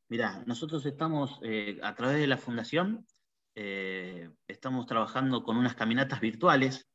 Mirá, 0.08 0.42
nosotros 0.46 0.86
estamos, 0.86 1.38
eh, 1.44 1.80
a 1.84 1.96
través 1.96 2.18
de 2.18 2.28
la 2.28 2.38
fundación, 2.38 3.06
eh, 3.56 4.30
estamos 4.48 4.86
trabajando 4.86 5.44
con 5.44 5.58
unas 5.58 5.76
caminatas 5.76 6.22
virtuales 6.22 6.91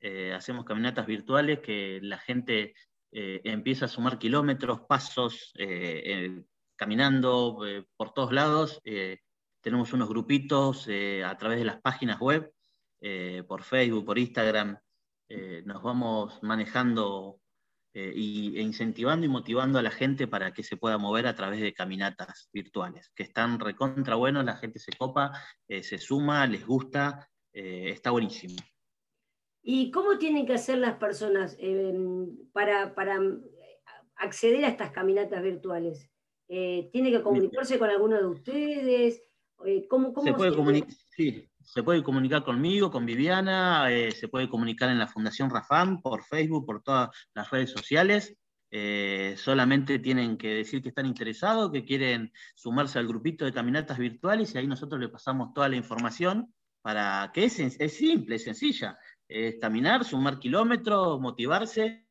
eh, 0.00 0.32
hacemos 0.32 0.64
caminatas 0.64 1.06
virtuales 1.06 1.60
que 1.60 1.98
la 2.02 2.18
gente 2.18 2.74
eh, 3.10 3.40
empieza 3.44 3.86
a 3.86 3.88
sumar 3.88 4.18
kilómetros, 4.18 4.82
pasos, 4.82 5.52
eh, 5.58 6.42
caminando 6.76 7.60
por 7.96 8.12
todos 8.12 8.32
lados. 8.32 8.80
tenemos 9.60 9.92
unos 9.92 10.08
grupitos 10.08 10.88
a 11.24 11.36
través 11.36 11.58
de 11.58 11.64
las 11.64 11.80
páginas 11.80 12.20
web, 12.20 12.52
por 13.48 13.62
Facebook, 13.64 14.04
por 14.04 14.18
Instagram. 14.18 14.78
nos 15.64 15.82
vamos 15.82 16.40
manejando 16.42 17.40
e 17.92 18.62
incentivando 18.62 19.26
y 19.26 19.28
motivando 19.28 19.78
a 19.80 19.82
la 19.82 19.90
gente 19.90 20.28
para 20.28 20.52
que 20.52 20.62
se 20.62 20.76
pueda 20.76 20.98
mover 20.98 21.26
a 21.26 21.34
través 21.34 21.60
de 21.60 21.72
caminatas 21.74 22.48
virtuales, 22.52 23.10
que 23.16 23.24
están 23.24 23.58
recontra 23.58 24.14
buenos, 24.14 24.44
la 24.44 24.56
gente 24.56 24.78
se 24.78 24.92
copa, 24.92 25.32
se 25.68 25.98
suma, 25.98 26.46
les 26.46 26.64
gusta, 26.64 27.28
está 27.52 28.12
buenísimo. 28.12 28.54
¿Y 29.70 29.90
cómo 29.90 30.16
tienen 30.16 30.46
que 30.46 30.54
hacer 30.54 30.78
las 30.78 30.94
personas 30.94 31.54
em, 31.58 32.26
para, 32.54 32.94
acceder 34.16 34.64
a 34.64 34.68
estas 34.68 34.92
caminatas 34.92 35.42
virtuales? 35.42 36.10
Eh, 36.48 36.88
¿Tiene 36.90 37.10
que 37.10 37.20
comunicarse 37.20 37.78
con 37.78 37.90
alguno 37.90 38.16
de 38.16 38.26
ustedes? 38.28 39.22
Eh, 39.66 39.86
¿Cómo, 39.86 40.14
se, 40.24 40.32
puede 40.32 40.56
comunicar, 40.56 40.90
sí, 41.10 41.46
se 41.62 41.82
puede 41.82 42.02
comunicar 42.02 42.44
conmigo, 42.44 42.90
con 42.90 43.04
Viviana, 43.04 43.92
eh, 43.92 44.10
se 44.12 44.28
puede 44.28 44.48
comunicar 44.48 44.88
en 44.88 44.98
la 44.98 45.06
Fundación 45.06 45.50
Rafam, 45.50 46.00
por 46.00 46.24
Facebook, 46.24 46.64
por 46.64 46.82
todas 46.82 47.10
las 47.34 47.50
redes 47.50 47.70
sociales. 47.70 48.38
solamente 49.36 49.98
tienen 49.98 50.38
que 50.38 50.48
decir 50.48 50.80
que 50.80 50.88
están 50.88 51.04
interesados, 51.04 51.70
que 51.72 51.84
quieren 51.84 52.32
sumarse 52.54 52.98
al 52.98 53.06
grupito 53.06 53.44
de 53.44 53.52
caminatas 53.52 53.98
virtuales 53.98 54.54
y 54.54 54.56
ahí 54.56 54.66
nosotros 54.66 54.98
le 54.98 55.10
pasamos 55.10 55.52
toda 55.52 55.68
la 55.68 55.76
información 55.76 56.54
para 56.80 57.30
que 57.34 57.44
es, 57.44 57.58
es 57.58 57.92
simple, 57.92 58.36
es 58.36 58.44
sencilla. 58.44 58.96
Es 59.28 59.56
caminar, 59.60 60.04
sumar 60.04 60.38
kilómetros, 60.38 61.20
motivarse 61.20 62.06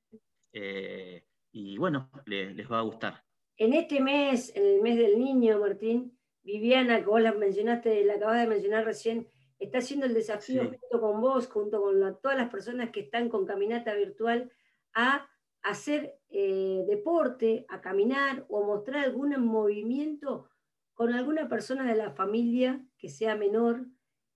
y 1.51 1.77
bueno, 1.77 2.09
les 2.25 2.71
va 2.71 2.79
a 2.79 2.83
gustar. 2.83 3.23
En 3.57 3.73
este 3.73 3.99
mes, 3.99 4.55
en 4.55 4.63
el 4.63 4.81
mes 4.81 4.97
del 4.97 5.17
niño, 5.17 5.59
Martín, 5.59 6.15
Viviana, 6.43 6.99
que 6.99 7.07
vos 7.07 7.21
la 7.21 7.33
mencionaste, 7.33 8.05
la 8.05 8.13
acabas 8.13 8.41
de 8.41 8.47
mencionar 8.47 8.85
recién, 8.85 9.27
está 9.57 9.79
haciendo 9.79 10.05
el 10.05 10.13
desafío 10.13 10.63
junto 10.63 11.01
con 11.01 11.19
vos, 11.19 11.47
junto 11.47 11.81
con 11.81 11.99
todas 12.21 12.37
las 12.37 12.49
personas 12.49 12.91
que 12.91 12.99
están 12.99 13.29
con 13.29 13.47
caminata 13.47 13.95
virtual, 13.95 14.51
a 14.93 15.27
hacer 15.63 16.19
eh, 16.29 16.85
deporte, 16.87 17.65
a 17.67 17.81
caminar 17.81 18.45
o 18.49 18.63
mostrar 18.63 19.03
algún 19.03 19.35
movimiento 19.43 20.49
con 20.93 21.13
alguna 21.13 21.49
persona 21.49 21.83
de 21.85 21.95
la 21.95 22.11
familia 22.11 22.85
que 22.97 23.09
sea 23.09 23.35
menor 23.35 23.87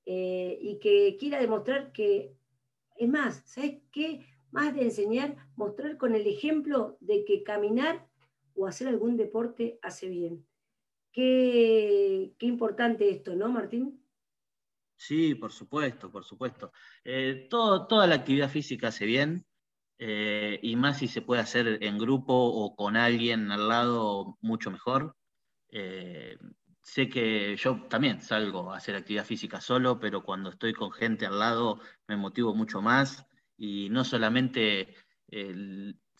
eh, 0.05 0.57
y 0.59 0.79
que 0.79 1.15
quiera 1.19 1.39
demostrar 1.39 1.91
que, 1.91 2.35
es 3.01 3.09
más, 3.09 3.41
¿sabes 3.45 3.81
qué? 3.91 4.27
Más 4.51 4.75
de 4.75 4.83
enseñar, 4.83 5.35
mostrar 5.55 5.97
con 5.97 6.13
el 6.13 6.27
ejemplo 6.27 6.97
de 6.99 7.25
que 7.25 7.41
caminar 7.41 8.07
o 8.53 8.67
hacer 8.67 8.87
algún 8.87 9.17
deporte 9.17 9.79
hace 9.81 10.07
bien. 10.07 10.45
Qué, 11.11 12.35
importante 12.41 13.09
esto, 13.09 13.35
¿no, 13.35 13.49
Martín? 13.49 14.05
Sí, 14.95 15.33
por 15.33 15.51
supuesto, 15.51 16.11
por 16.11 16.23
supuesto. 16.23 16.71
Eh, 17.03 17.47
toda 17.49 18.05
la 18.05 18.15
actividad 18.15 18.51
física 18.51 18.89
hace 18.89 19.07
bien, 19.07 19.47
eh, 19.97 20.59
y 20.61 20.75
más 20.75 20.99
si 20.99 21.07
se 21.07 21.23
puede 21.23 21.41
hacer 21.41 21.79
en 21.81 21.97
grupo 21.97 22.35
o 22.35 22.75
con 22.75 22.95
alguien 22.95 23.51
al 23.51 23.67
lado, 23.67 24.37
mucho 24.41 24.69
mejor. 24.69 25.15
Eh, 25.69 26.37
sé 26.81 27.09
que 27.09 27.55
yo 27.55 27.83
también 27.89 28.21
salgo 28.21 28.71
a 28.71 28.77
hacer 28.77 28.95
actividad 28.95 29.25
física 29.25 29.61
solo, 29.61 29.99
pero 29.99 30.23
cuando 30.23 30.49
estoy 30.49 30.73
con 30.73 30.91
gente 30.91 31.25
al 31.25 31.39
lado 31.39 31.79
me 32.07 32.17
motivo 32.17 32.53
mucho 32.53 32.81
más 32.81 33.25
y 33.57 33.89
no 33.89 34.03
solamente 34.03 34.95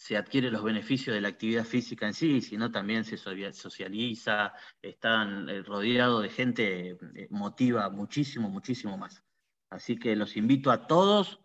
se 0.02 0.18
adquiere 0.18 0.50
los 0.50 0.64
beneficios 0.64 1.14
de 1.14 1.22
la 1.22 1.28
actividad 1.28 1.64
física 1.64 2.08
en 2.08 2.16
sí, 2.16 2.42
sino 2.42 2.72
también 2.72 3.06
se 3.06 3.18
socializa, 3.18 4.52
están 4.82 5.48
eh, 5.48 5.62
rodeado 5.62 6.22
de 6.22 6.30
gente, 6.30 6.90
eh, 6.90 7.28
motiva 7.30 7.88
muchísimo, 7.92 8.50
muchísimo 8.50 8.98
más. 8.98 9.24
Así 9.70 9.98
que 9.98 10.16
los 10.16 10.38
invito 10.38 10.72
a 10.72 10.88
todos, 10.88 11.40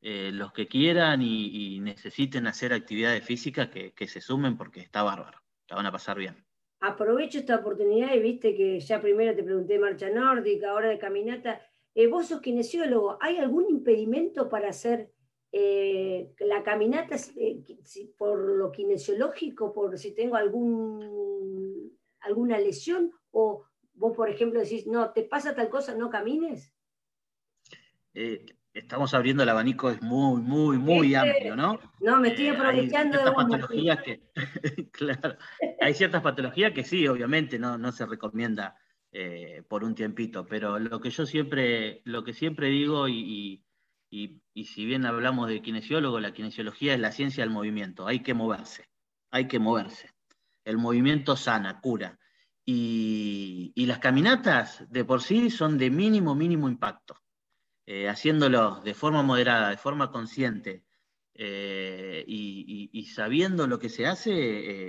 eh, 0.00 0.32
los 0.32 0.52
que 0.52 0.66
quieran 0.66 1.22
y, 1.22 1.78
necesiten 1.78 2.48
hacer 2.48 2.72
actividades 2.72 3.24
físicas, 3.24 3.68
que, 3.68 4.08
se 4.08 4.20
sumen 4.20 4.56
porque 4.56 4.80
está 4.80 5.04
bárbaro, 5.04 5.40
la 5.68 5.76
van 5.76 5.86
a 5.86 5.92
pasar 5.92 6.18
bien. 6.18 6.43
Aprovecho 6.86 7.38
esta 7.38 7.56
oportunidad 7.56 8.12
y 8.14 8.20
viste 8.20 8.54
que 8.54 8.78
ya 8.78 9.00
primero 9.00 9.34
te 9.34 9.42
pregunté 9.42 9.78
marcha 9.78 10.10
nórdica, 10.10 10.70
ahora 10.70 10.90
de 10.90 10.98
caminata. 10.98 11.62
vos 12.10 12.26
sos 12.26 12.42
kinesiólogo, 12.42 13.16
¿hay 13.22 13.38
algún 13.38 13.70
impedimento 13.70 14.50
para 14.50 14.68
hacer 14.68 15.10
eh, 15.50 16.34
la 16.40 16.62
caminata 16.62 17.16
eh, 17.36 17.64
por 18.18 18.38
lo 18.38 18.70
kinesiológico, 18.70 19.72
por 19.72 19.96
si 19.96 20.14
tengo 20.14 20.36
algún, 20.36 21.96
alguna 22.20 22.58
lesión, 22.58 23.12
o 23.30 23.64
vos, 23.94 24.14
por 24.14 24.28
ejemplo, 24.28 24.60
decís, 24.60 24.86
no, 24.86 25.10
te 25.12 25.22
pasa 25.22 25.54
tal 25.54 25.70
cosa, 25.70 25.94
no 25.94 26.10
camines. 26.10 26.70
Eh, 28.74 28.80
estamos 28.80 29.14
abriendo 29.14 29.42
el 29.42 29.48
abanico, 29.48 29.88
es 29.90 30.02
muy, 30.02 30.42
muy, 30.42 30.76
muy 30.76 31.14
amplio, 31.14 31.56
¿no? 31.56 31.80
No, 32.00 32.20
me 32.20 32.28
estoy 32.28 32.48
aprovechando 32.48 33.18
hay 33.18 33.24
de 33.24 33.32
patologías 33.32 34.02
que, 34.02 34.20
claro, 34.92 35.36
hay 35.80 35.94
ciertas 35.94 36.22
patologías 36.22 36.72
que 36.72 36.84
sí, 36.84 37.08
obviamente, 37.08 37.58
no, 37.58 37.78
no 37.78 37.92
se 37.92 38.06
recomienda 38.06 38.76
por 39.68 39.84
un 39.84 39.94
tiempito, 39.94 40.44
pero 40.44 40.80
lo 40.80 41.00
que 41.00 41.08
yo 41.08 41.24
siempre, 41.24 42.02
lo 42.04 42.24
que 42.24 42.32
siempre 42.32 42.66
digo 42.66 43.06
y 43.06 43.64
y, 44.14 44.64
si 44.64 44.86
bien 44.86 45.06
hablamos 45.06 45.48
de 45.48 45.60
kinesiólogo, 45.60 46.20
la 46.20 46.32
kinesiología 46.32 46.94
es 46.94 47.00
la 47.00 47.10
ciencia 47.10 47.42
del 47.42 47.52
movimiento, 47.52 48.06
hay 48.06 48.20
que 48.20 48.32
moverse, 48.32 48.88
hay 49.30 49.48
que 49.48 49.58
moverse. 49.58 50.10
El 50.64 50.78
movimiento 50.78 51.36
sana, 51.36 51.80
cura. 51.80 52.18
Y, 52.64 53.72
las 53.74 53.98
caminatas 53.98 54.88
de 54.88 55.04
por 55.04 55.20
sí 55.20 55.50
son 55.50 55.78
de 55.78 55.90
mínimo, 55.90 56.36
mínimo 56.36 56.68
impacto. 56.68 57.16
Eh, 57.86 58.08
haciéndolo 58.08 58.80
de 58.82 58.94
forma 58.94 59.22
moderada, 59.22 59.70
de 59.70 59.76
forma 59.76 60.10
consciente 60.10 60.84
eh, 61.34 62.24
y, 62.26 63.06
sabiendo 63.06 63.66
lo 63.66 63.78
que 63.78 63.90
se 63.90 64.06
hace, 64.06 64.32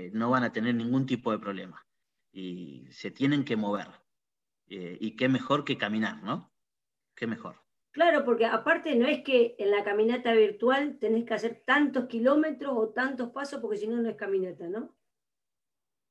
eh, 0.06 0.12
no 0.14 0.30
van 0.30 0.44
a 0.44 0.54
tener 0.54 0.76
ningún 0.76 1.06
tipo 1.06 1.32
de 1.32 1.40
problema. 1.40 1.86
Y 2.32 2.88
se 2.92 3.12
tienen 3.12 3.44
que 3.44 3.56
mover. 3.56 3.88
y 4.68 5.16
qué 5.16 5.30
mejor 5.30 5.64
que 5.64 5.78
caminar, 5.78 6.24
¿no? 6.24 6.52
Qué 7.16 7.28
mejor. 7.28 7.66
Claro, 7.92 8.26
porque 8.26 8.46
aparte 8.46 8.96
no 8.96 9.08
es 9.08 9.24
que 9.24 9.56
en 9.58 9.72
la 9.72 9.84
caminata 9.84 10.34
virtual 10.34 10.98
tenés 11.00 11.24
que 11.24 11.34
hacer 11.34 11.64
tantos 11.66 12.08
kilómetros 12.08 12.74
o 12.76 12.90
tantos 12.90 13.30
pasos, 13.30 13.62
porque 13.62 13.78
si 13.78 13.88
no, 13.88 14.02
no 14.02 14.10
es 14.10 14.18
caminata, 14.18 14.68
¿no? 14.68 14.96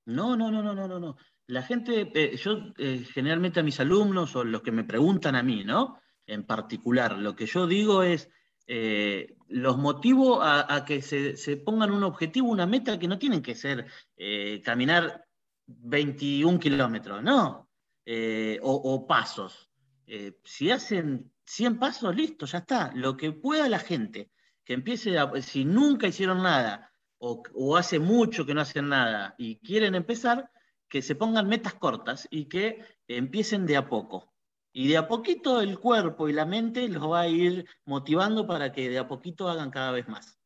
No, 0.06 0.36
no, 0.36 0.50
no, 0.50 0.62
no, 0.62 0.74
no, 0.74 0.98
no. 0.98 1.16
La 1.46 1.62
gente, 1.62 2.10
eh, 2.14 2.36
yo 2.36 2.72
eh, 2.78 3.04
generalmente 3.12 3.60
a 3.60 3.62
mis 3.62 3.80
alumnos 3.80 4.34
o 4.34 4.44
los 4.44 4.62
que 4.62 4.72
me 4.72 4.84
preguntan 4.84 5.36
a 5.36 5.42
mí, 5.42 5.62
¿no? 5.62 6.00
En 6.26 6.44
particular, 6.44 7.18
lo 7.18 7.36
que 7.36 7.46
yo 7.46 7.66
digo 7.66 8.02
es, 8.02 8.30
eh, 8.66 9.36
los 9.48 9.76
motivo 9.76 10.42
a, 10.42 10.84
que 10.86 11.02
se, 11.02 11.56
pongan 11.58 11.90
un 11.90 12.02
objetivo, 12.04 12.48
una 12.48 12.66
meta 12.66 12.98
que 12.98 13.08
no 13.08 13.18
tienen 13.18 13.42
que 13.42 13.54
ser 13.54 13.86
caminar 14.62 15.26
21 15.66 16.58
kilómetros, 16.58 17.22
¿no? 17.22 17.68
o, 18.62 19.06
pasos. 19.06 19.70
si 20.44 20.70
hacen 20.70 21.30
100 21.44 21.78
pasos, 21.78 22.16
listo, 22.16 22.46
ya 22.46 22.58
está. 22.58 22.90
Lo 22.94 23.16
que 23.16 23.32
pueda 23.32 23.68
la 23.68 23.78
gente, 23.78 24.30
que 24.64 24.72
empiece, 24.72 25.16
si 25.42 25.64
nunca 25.64 26.06
hicieron 26.06 26.42
nada 26.42 26.90
o, 27.18 27.76
hace 27.76 27.98
mucho 27.98 28.44
que 28.44 28.54
no 28.54 28.60
hacen 28.60 28.88
nada 28.88 29.34
y 29.38 29.56
quieren 29.56 29.94
empezar, 29.94 30.50
que 30.88 31.02
se 31.02 31.14
pongan 31.14 31.48
metas 31.48 31.74
cortas 31.74 32.28
y 32.30 32.46
que 32.46 32.84
empiecen 33.08 33.66
de 33.66 33.76
a 33.76 33.88
poco. 33.88 34.33
Y 34.74 34.88
de 34.88 34.98
a 34.98 35.08
poquito 35.08 35.62
el 35.62 35.78
cuerpo 35.78 36.28
y 36.28 36.34
la 36.34 36.44
mente 36.44 36.86
los 36.88 37.10
va 37.10 37.22
a 37.22 37.28
ir 37.28 37.64
motivando 37.86 38.46
para 38.46 38.70
que 38.72 38.90
de 38.90 38.98
a 38.98 39.08
poquito 39.08 39.48
hagan 39.48 39.70
cada 39.70 39.92
vez 39.92 40.06
más. 40.08 40.38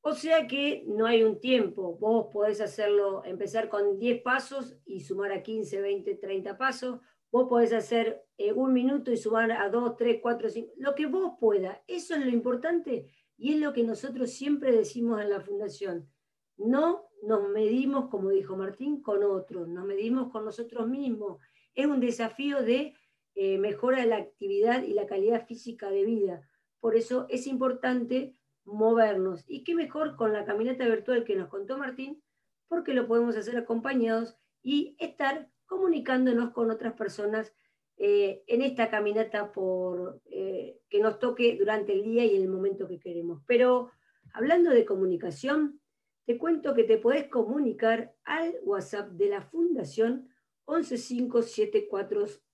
O 0.00 0.14
sea 0.14 0.46
que 0.46 0.84
no 0.86 1.04
hay 1.04 1.22
un 1.22 1.38
tiempo. 1.38 1.98
Vos 1.98 2.28
podés 2.32 2.62
hacerlo, 2.62 3.22
empezar 3.26 3.68
con 3.68 3.98
10 3.98 4.22
pasos 4.22 4.78
y 4.86 5.00
sumar 5.00 5.32
a 5.32 5.42
15, 5.42 5.82
20, 5.82 6.14
30 6.14 6.56
pasos, 6.56 7.00
Vos 7.30 7.46
podés 7.48 7.72
hacer 7.74 8.24
eh, 8.38 8.52
un 8.52 8.72
minuto 8.72 9.12
y 9.12 9.16
sumar 9.18 9.52
a 9.52 9.68
dos, 9.68 9.96
tres, 9.96 10.18
cuatro, 10.22 10.48
cinco, 10.48 10.72
lo 10.78 10.94
que 10.94 11.06
vos 11.06 11.34
puedas. 11.38 11.78
Eso 11.86 12.14
es 12.14 12.24
lo 12.24 12.30
importante 12.30 13.06
y 13.36 13.52
es 13.52 13.60
lo 13.60 13.72
que 13.72 13.84
nosotros 13.84 14.30
siempre 14.30 14.72
decimos 14.72 15.20
en 15.20 15.30
la 15.30 15.40
fundación. 15.40 16.08
No 16.56 17.10
nos 17.22 17.50
medimos, 17.50 18.08
como 18.08 18.30
dijo 18.30 18.56
Martín, 18.56 19.02
con 19.02 19.22
otros, 19.24 19.68
nos 19.68 19.84
medimos 19.84 20.30
con 20.32 20.44
nosotros 20.44 20.88
mismos. 20.88 21.38
Es 21.74 21.86
un 21.86 22.00
desafío 22.00 22.62
de 22.62 22.94
eh, 23.40 23.56
mejora 23.56 24.04
la 24.04 24.16
actividad 24.16 24.82
y 24.82 24.94
la 24.94 25.06
calidad 25.06 25.46
física 25.46 25.90
de 25.90 26.04
vida. 26.04 26.42
Por 26.80 26.96
eso 26.96 27.26
es 27.28 27.46
importante 27.46 28.34
movernos. 28.64 29.44
Y 29.46 29.62
qué 29.62 29.76
mejor 29.76 30.16
con 30.16 30.32
la 30.32 30.44
caminata 30.44 30.84
virtual 30.88 31.22
que 31.22 31.36
nos 31.36 31.48
contó 31.48 31.78
Martín, 31.78 32.20
porque 32.66 32.94
lo 32.94 33.06
podemos 33.06 33.36
hacer 33.36 33.56
acompañados 33.56 34.36
y 34.60 34.96
estar 34.98 35.52
comunicándonos 35.66 36.50
con 36.50 36.72
otras 36.72 36.94
personas 36.94 37.54
eh, 37.96 38.42
en 38.48 38.62
esta 38.62 38.90
caminata 38.90 39.52
por, 39.52 40.20
eh, 40.24 40.80
que 40.90 40.98
nos 40.98 41.20
toque 41.20 41.56
durante 41.56 41.92
el 41.92 42.02
día 42.02 42.24
y 42.24 42.34
en 42.34 42.42
el 42.42 42.48
momento 42.48 42.88
que 42.88 42.98
queremos. 42.98 43.44
Pero 43.46 43.92
hablando 44.32 44.70
de 44.70 44.84
comunicación, 44.84 45.80
te 46.26 46.38
cuento 46.38 46.74
que 46.74 46.82
te 46.82 46.98
podés 46.98 47.28
comunicar 47.28 48.16
al 48.24 48.56
WhatsApp 48.64 49.10
de 49.12 49.28
la 49.28 49.42
Fundación 49.42 50.28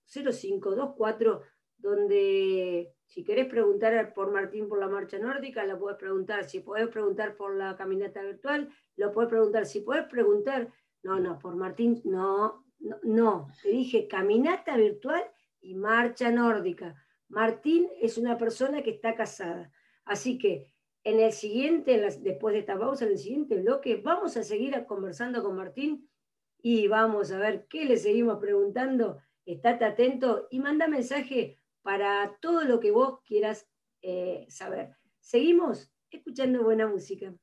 1157400524, 0.07 1.43
donde 1.79 2.95
si 3.07 3.25
querés 3.25 3.47
preguntar 3.47 4.13
por 4.15 4.33
Martín 4.33 4.69
por 4.69 4.79
la 4.79 4.89
marcha 4.89 5.19
nórdica, 5.19 5.65
la 5.65 5.79
puedes 5.79 5.99
preguntar. 5.99 6.45
Si 6.45 6.61
podés 6.61 6.89
preguntar 6.89 7.37
por 7.37 7.57
la 7.57 7.77
caminata 7.77 8.23
virtual, 8.23 8.69
lo 8.97 9.13
puedes 9.13 9.31
preguntar. 9.31 9.67
Si 9.67 9.81
podés 9.81 10.07
preguntar, 10.07 10.73
no, 11.03 11.21
no, 11.21 11.39
por 11.39 11.55
Martín, 11.57 12.01
no, 12.05 12.65
no, 13.03 13.49
te 13.63 13.69
dije 13.69 14.09
caminata 14.09 14.77
virtual 14.77 15.25
y 15.61 15.75
marcha 15.75 16.31
nórdica. 16.31 16.95
Martín 17.29 17.89
es 18.01 18.19
una 18.19 18.37
persona 18.37 18.83
que 18.83 18.91
está 18.91 19.15
casada. 19.15 19.71
Así 20.05 20.39
que 20.39 20.71
en 21.05 21.21
el 21.21 21.33
siguiente, 21.33 22.01
después 22.21 22.55
de 22.55 22.61
esta 22.61 22.79
pausa, 22.79 23.05
en 23.05 23.13
el 23.13 23.19
siguiente 23.19 23.61
bloque, 23.61 24.01
vamos 24.03 24.37
a 24.37 24.43
seguir 24.43 24.85
conversando 24.87 25.43
con 25.43 25.57
Martín 25.57 26.09
y 26.63 26.89
vamos 26.89 27.31
a 27.31 27.39
ver 27.39 27.67
qué 27.69 27.85
le 27.85 27.97
seguimos 27.97 28.39
preguntando. 28.39 29.19
Estate 29.47 29.85
atento 29.85 30.49
y 30.51 30.61
manda 30.61 30.89
mensaje 30.89 31.59
para 31.83 32.39
todo 32.41 32.65
lo 32.65 32.81
que 32.81 32.91
vos 32.91 33.21
quieras 33.23 33.69
eh, 34.03 34.47
saber. 34.49 34.97
Seguimos 35.21 35.93
escuchando 36.11 36.63
buena 36.63 36.87
música. 36.87 37.35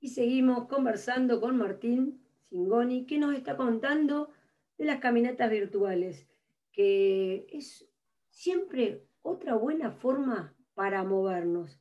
Y 0.00 0.08
seguimos 0.08 0.66
conversando 0.66 1.40
con 1.40 1.58
Martín 1.58 2.24
Singoni, 2.48 3.04
que 3.06 3.18
nos 3.18 3.34
está 3.34 3.56
contando 3.56 4.30
de 4.78 4.86
las 4.86 4.98
caminatas 4.98 5.50
virtuales, 5.50 6.26
que 6.72 7.46
es 7.50 7.86
siempre 8.30 9.06
otra 9.20 9.54
buena 9.54 9.90
forma 9.90 10.56
para 10.74 11.04
movernos. 11.04 11.78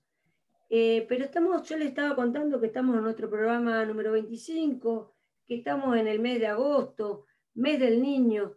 Eh, 0.69 1.05
pero 1.07 1.23
estamos, 1.23 1.67
yo 1.67 1.77
le 1.77 1.85
estaba 1.85 2.15
contando 2.15 2.59
que 2.59 2.67
estamos 2.67 2.97
en 2.97 3.03
nuestro 3.03 3.29
programa 3.29 3.85
número 3.85 4.11
25, 4.11 5.15
que 5.49 5.55
estamos 5.55 5.97
en 5.97 6.07
el 6.07 6.19
mes 6.19 6.39
de 6.39 6.45
agosto, 6.45 7.25
mes 7.55 7.79
del 7.79 8.03
niño. 8.03 8.53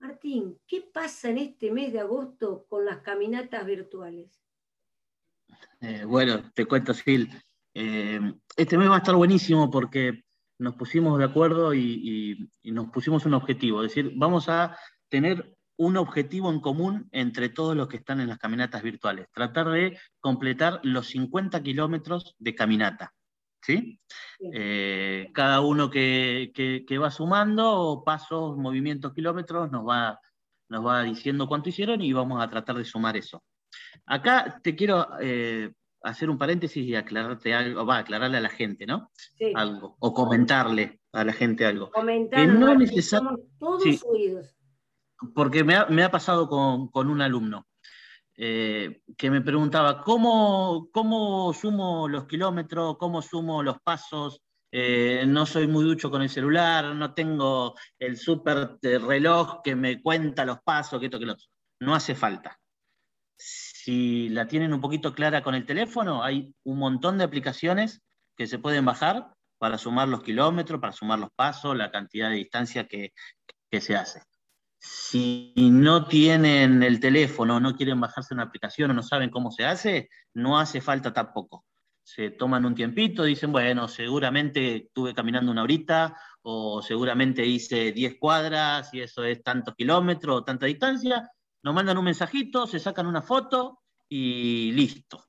Martín, 0.00 0.58
¿qué 0.66 0.80
pasa 0.80 1.28
en 1.28 1.36
este 1.36 1.70
mes 1.70 1.92
de 1.92 2.00
agosto 2.00 2.64
con 2.66 2.86
las 2.86 3.02
caminatas 3.02 3.66
virtuales? 3.66 4.42
Eh, 5.82 6.04
bueno, 6.06 6.50
te 6.54 6.64
cuento, 6.64 6.94
Sil. 6.96 7.28
Eh, 7.74 8.18
este 8.56 8.78
mes 8.78 8.88
va 8.88 8.94
a 8.94 8.98
estar 8.98 9.14
buenísimo 9.14 9.70
porque 9.70 10.24
nos 10.58 10.76
pusimos 10.76 11.18
de 11.18 11.26
acuerdo 11.26 11.74
y, 11.74 12.48
nos 12.64 12.90
pusimos 12.90 13.26
un 13.26 13.34
objetivo, 13.34 13.82
es 13.82 13.94
decir, 13.94 14.12
vamos 14.16 14.48
a 14.48 14.78
tener 15.10 15.58
un 15.76 15.98
objetivo 15.98 16.50
en 16.50 16.60
común 16.60 17.08
entre 17.12 17.50
todos 17.50 17.76
los 17.76 17.88
que 17.88 17.98
están 17.98 18.20
en 18.20 18.28
las 18.28 18.38
caminatas 18.38 18.82
virtuales, 18.82 19.26
tratar 19.32 19.68
de 19.68 19.98
completar 20.20 20.80
los 20.84 21.08
50 21.08 21.62
kilómetros 21.62 22.34
de 22.38 22.54
caminata. 22.54 23.12
¿Sí? 23.62 24.00
Eh, 24.52 25.30
cada 25.32 25.60
uno 25.60 25.90
que, 25.90 26.84
va 27.00 27.10
sumando 27.10 28.02
pasos, 28.04 28.56
movimientos, 28.56 29.12
kilómetros, 29.14 29.70
nos 29.70 29.86
va, 29.86 30.20
nos 30.68 30.86
va 30.86 31.02
diciendo 31.02 31.46
cuánto 31.46 31.68
hicieron 31.68 32.02
y 32.02 32.12
vamos 32.12 32.42
a 32.42 32.48
tratar 32.48 32.76
de 32.76 32.84
sumar 32.84 33.16
eso. 33.16 33.42
Acá 34.06 34.60
te 34.62 34.76
quiero 34.76 35.08
eh, 35.20 35.72
hacer 36.02 36.28
un 36.28 36.38
paréntesis 36.38 36.84
y 36.84 36.94
aclararte 36.94 37.54
algo, 37.54 37.86
va, 37.86 37.98
aclararle 37.98 38.38
a 38.38 38.42
la 38.42 38.50
gente, 38.50 38.86
¿no? 38.86 39.10
Sí. 39.14 39.52
Algo, 39.54 39.96
o 39.98 40.12
comentarle 40.12 41.00
a 41.12 41.24
la 41.24 41.32
gente 41.32 41.64
algo. 41.64 41.90
Comentar, 41.90 42.46
no 42.48 42.76
todos 43.58 44.04
oídos. 44.04 44.56
Porque 45.34 45.62
me 45.62 46.02
ha, 46.02 46.10
pasado 46.10 46.48
con, 46.48 46.90
un 47.08 47.22
alumno 47.22 47.66
eh, 48.36 49.02
que 49.16 49.30
me 49.30 49.40
preguntaba, 49.40 50.02
¿cómo, 50.02 50.88
¿cómo 50.92 51.52
sumo 51.52 52.08
los 52.08 52.26
kilómetros? 52.26 52.96
¿Cómo 52.98 53.22
sumo 53.22 53.62
los 53.62 53.80
pasos? 53.80 54.40
Eh, 54.70 55.24
no 55.26 55.44
soy 55.44 55.66
muy 55.66 55.84
ducho 55.84 56.10
con 56.10 56.22
el 56.22 56.30
celular, 56.30 56.94
no 56.94 57.12
tengo 57.14 57.74
el 57.98 58.16
super 58.16 58.78
reloj 58.82 59.60
que 59.62 59.76
me 59.76 60.00
cuenta 60.00 60.46
los 60.46 60.60
pasos, 60.62 60.98
que 60.98 61.06
esto, 61.06 61.18
que 61.18 61.26
lo 61.26 61.36
No 61.80 61.94
hace 61.94 62.14
falta 62.14 62.58
si 63.82 64.28
la 64.28 64.46
tienen 64.46 64.72
un 64.72 64.80
poquito 64.80 65.12
clara 65.12 65.42
con 65.42 65.56
el 65.56 65.66
teléfono, 65.66 66.22
hay 66.22 66.54
un 66.62 66.78
montón 66.78 67.18
de 67.18 67.24
aplicaciones 67.24 68.00
que 68.36 68.46
se 68.46 68.60
pueden 68.60 68.84
bajar 68.84 69.34
para 69.58 69.76
sumar 69.76 70.06
los 70.06 70.22
kilómetros, 70.22 70.80
para 70.80 70.92
sumar 70.92 71.18
los 71.18 71.30
pasos, 71.34 71.76
la 71.76 71.90
cantidad 71.90 72.30
de 72.30 72.36
distancia 72.36 72.86
que, 72.86 73.12
se 73.80 73.96
hace. 73.96 74.22
Si 74.84 75.54
no 75.56 76.08
tienen 76.08 76.82
el 76.82 76.98
teléfono, 76.98 77.60
no 77.60 77.76
quieren 77.76 78.00
bajarse 78.00 78.34
una 78.34 78.42
aplicación 78.42 78.90
o 78.90 78.94
no 78.94 79.02
saben 79.04 79.30
cómo 79.30 79.52
se 79.52 79.64
hace, 79.64 80.08
no 80.34 80.58
hace 80.58 80.80
falta 80.80 81.12
tampoco. 81.12 81.64
Se 82.02 82.30
toman 82.30 82.64
un 82.64 82.74
tiempito, 82.74 83.22
dicen, 83.22 83.52
bueno, 83.52 83.86
seguramente 83.86 84.76
estuve 84.76 85.14
caminando 85.14 85.52
una 85.52 85.62
horita 85.62 86.16
o 86.42 86.82
seguramente 86.82 87.46
hice 87.46 87.92
10 87.92 88.16
cuadras 88.18 88.92
y 88.92 89.02
eso 89.02 89.22
es 89.22 89.40
tantos 89.44 89.76
kilómetros 89.76 90.38
o 90.38 90.44
tanta 90.44 90.66
distancia, 90.66 91.30
nos 91.62 91.74
mandan 91.74 91.98
un 91.98 92.04
mensajito, 92.04 92.66
se 92.66 92.80
sacan 92.80 93.06
una 93.06 93.22
foto 93.22 93.82
y 94.08 94.72
listo. 94.72 95.24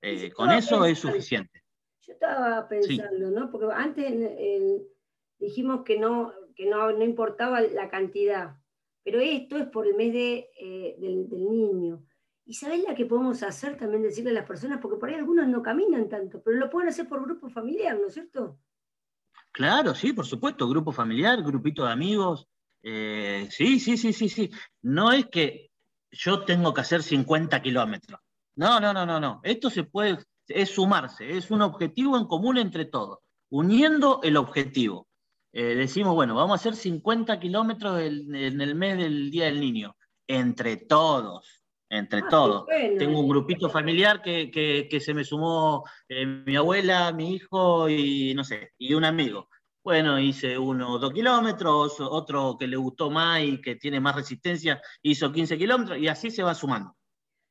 Eh, 0.00 0.30
con 0.30 0.52
eso 0.52 0.84
es 0.84 1.00
suficiente. 1.00 1.64
Yo 2.06 2.12
estaba 2.12 2.68
pensando, 2.68 3.30
¿no? 3.30 3.50
Porque 3.50 3.66
antes 3.74 4.14
dijimos 5.40 5.82
que, 5.84 5.98
no, 5.98 6.32
que 6.54 6.66
no, 6.66 6.90
importaba 7.02 7.60
la 7.60 7.90
cantidad, 7.90 8.61
pero 9.04 9.20
esto 9.20 9.56
es 9.58 9.66
por 9.68 9.86
el 9.86 9.94
mes 9.94 10.12
de, 10.12 10.50
eh, 10.58 10.96
del, 10.98 11.28
niño. 11.28 12.04
¿Y 12.44 12.54
sabés 12.54 12.82
la 12.86 12.94
que 12.94 13.06
podemos 13.06 13.42
hacer 13.42 13.76
también 13.76 14.02
decirle 14.02 14.30
a 14.30 14.34
las 14.34 14.46
personas? 14.46 14.78
Porque 14.80 14.98
por 14.98 15.08
ahí 15.08 15.14
algunos 15.14 15.46
no 15.48 15.62
caminan 15.62 16.08
tanto, 16.08 16.42
pero 16.42 16.56
lo 16.56 16.70
pueden 16.70 16.88
hacer 16.88 17.08
por 17.08 17.22
grupo 17.22 17.48
familiar, 17.48 17.98
¿no 17.98 18.08
es 18.08 18.14
cierto? 18.14 18.58
Claro, 19.52 19.94
sí, 19.94 20.12
por 20.12 20.26
supuesto, 20.26 20.68
grupo 20.68 20.92
familiar, 20.92 21.42
grupito 21.42 21.84
de 21.84 21.92
amigos. 21.92 22.48
Eh, 22.82 23.46
sí, 23.50 23.78
sí, 23.78 23.96
sí, 23.96 24.12
sí, 24.12 24.28
sí. 24.28 24.50
No 24.82 25.12
es 25.12 25.26
que 25.26 25.70
yo 26.10 26.44
tengo 26.44 26.74
que 26.74 26.80
hacer 26.80 27.02
50 27.02 27.60
kilómetros. 27.62 28.20
No, 28.54 28.80
no, 28.80 28.92
no, 28.92 29.06
no, 29.06 29.20
no. 29.20 29.40
Esto 29.42 29.70
se 29.70 29.84
puede, 29.84 30.18
es 30.46 30.70
sumarse, 30.70 31.36
es 31.36 31.50
un 31.50 31.62
objetivo 31.62 32.16
en 32.16 32.26
común 32.26 32.58
entre 32.58 32.84
todos, 32.84 33.18
uniendo 33.50 34.20
el 34.22 34.36
objetivo. 34.36 35.08
Eh, 35.52 35.74
decimos, 35.74 36.14
bueno, 36.14 36.34
vamos 36.34 36.52
a 36.52 36.54
hacer 36.54 36.74
50 36.74 37.38
kilómetros 37.38 38.00
en 38.00 38.60
el 38.60 38.74
mes 38.74 38.96
del 38.96 39.30
Día 39.30 39.46
del 39.46 39.60
Niño, 39.60 39.94
entre 40.26 40.78
todos, 40.78 41.62
entre 41.90 42.20
ah, 42.20 42.28
todos. 42.30 42.66
Tengo 42.98 43.20
un 43.20 43.28
grupito 43.28 43.68
familiar 43.68 44.22
que, 44.22 44.98
se 44.98 45.12
me 45.14 45.24
sumó 45.24 45.84
eh, 46.08 46.24
mi 46.24 46.56
abuela, 46.56 47.12
mi 47.12 47.34
hijo 47.34 47.88
y 47.88 48.32
no 48.34 48.44
sé, 48.44 48.72
y 48.78 48.94
un 48.94 49.04
amigo. 49.04 49.48
Bueno, 49.84 50.18
hice 50.18 50.56
uno 50.56 50.98
dos 50.98 51.12
kilómetros, 51.12 52.00
otro 52.00 52.56
que 52.58 52.66
le 52.66 52.76
gustó 52.76 53.10
más 53.10 53.42
y 53.42 53.60
que 53.60 53.74
tiene 53.76 54.00
más 54.00 54.14
resistencia 54.14 54.80
hizo 55.02 55.32
15 55.32 55.58
kilómetros 55.58 55.98
y 55.98 56.08
así 56.08 56.30
se 56.30 56.42
va 56.42 56.54
sumando. 56.54 56.96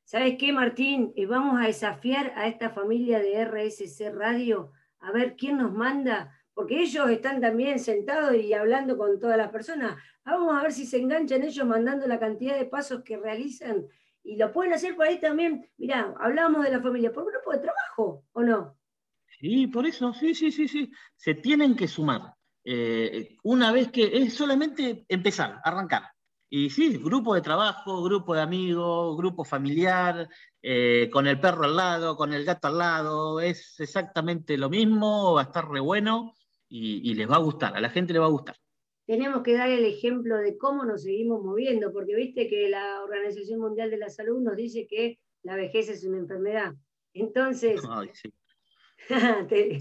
¿Sabes 0.04 0.36
qué, 0.38 0.52
Martín? 0.52 1.12
Eh, 1.14 1.26
vamos 1.26 1.60
a 1.60 1.66
desafiar 1.66 2.32
a 2.34 2.48
esta 2.48 2.70
familia 2.70 3.20
de 3.20 3.44
RSC 3.44 4.10
Radio 4.12 4.72
a 4.98 5.12
ver 5.12 5.36
quién 5.36 5.58
nos 5.58 5.72
manda, 5.72 6.32
porque 6.54 6.80
ellos 6.80 7.08
están 7.10 7.40
también 7.40 7.78
sentados 7.78 8.34
y 8.34 8.52
hablando 8.52 8.96
con 8.96 9.18
todas 9.18 9.36
las 9.36 9.50
personas. 9.50 9.96
Vamos 10.24 10.54
a 10.54 10.62
ver 10.62 10.72
si 10.72 10.86
se 10.86 10.98
enganchan 10.98 11.42
ellos 11.42 11.66
mandando 11.66 12.06
la 12.06 12.18
cantidad 12.18 12.56
de 12.56 12.66
pasos 12.66 13.02
que 13.02 13.16
realizan 13.16 13.86
y 14.22 14.36
lo 14.36 14.52
pueden 14.52 14.72
hacer 14.72 14.94
por 14.94 15.06
ahí 15.06 15.18
también. 15.18 15.68
Mirá, 15.78 16.14
hablamos 16.20 16.64
de 16.64 16.70
la 16.70 16.80
familia, 16.80 17.12
por 17.12 17.24
grupo 17.24 17.52
de 17.52 17.58
trabajo, 17.58 18.24
¿o 18.32 18.42
no? 18.42 18.78
Sí, 19.40 19.66
por 19.66 19.86
eso, 19.86 20.12
sí, 20.12 20.34
sí, 20.34 20.52
sí, 20.52 20.68
sí. 20.68 20.90
Se 21.16 21.34
tienen 21.34 21.74
que 21.74 21.88
sumar. 21.88 22.34
Eh, 22.64 23.36
una 23.42 23.72
vez 23.72 23.90
que 23.90 24.04
es 24.16 24.34
solamente 24.34 25.04
empezar, 25.08 25.60
arrancar. 25.64 26.04
Y 26.48 26.68
sí, 26.68 26.98
grupo 26.98 27.34
de 27.34 27.40
trabajo, 27.40 28.02
grupo 28.02 28.34
de 28.34 28.42
amigos, 28.42 29.16
grupo 29.16 29.42
familiar, 29.42 30.28
eh, 30.60 31.08
con 31.10 31.26
el 31.26 31.40
perro 31.40 31.64
al 31.64 31.74
lado, 31.74 32.14
con 32.14 32.32
el 32.34 32.44
gato 32.44 32.68
al 32.68 32.78
lado, 32.78 33.40
es 33.40 33.80
exactamente 33.80 34.58
lo 34.58 34.68
mismo, 34.68 35.32
va 35.32 35.40
a 35.40 35.44
estar 35.44 35.66
re 35.66 35.80
bueno 35.80 36.34
y, 36.72 37.10
y 37.10 37.14
les 37.14 37.30
va 37.30 37.36
a 37.36 37.40
gustar, 37.40 37.76
a 37.76 37.80
la 37.80 37.90
gente 37.90 38.12
le 38.12 38.18
va 38.18 38.26
a 38.26 38.30
gustar. 38.30 38.56
Tenemos 39.06 39.42
que 39.42 39.54
dar 39.54 39.68
el 39.68 39.84
ejemplo 39.84 40.38
de 40.38 40.56
cómo 40.56 40.84
nos 40.84 41.02
seguimos 41.02 41.42
moviendo, 41.44 41.92
porque 41.92 42.14
viste 42.14 42.48
que 42.48 42.68
la 42.70 43.02
Organización 43.02 43.60
Mundial 43.60 43.90
de 43.90 43.98
la 43.98 44.08
Salud 44.08 44.40
nos 44.40 44.56
dice 44.56 44.86
que 44.88 45.18
la 45.42 45.56
vejez 45.56 45.88
es 45.88 46.04
una 46.04 46.18
enfermedad. 46.18 46.74
Entonces, 47.12 47.82
Ay, 47.90 48.10
sí. 48.14 48.32
te, 49.48 49.80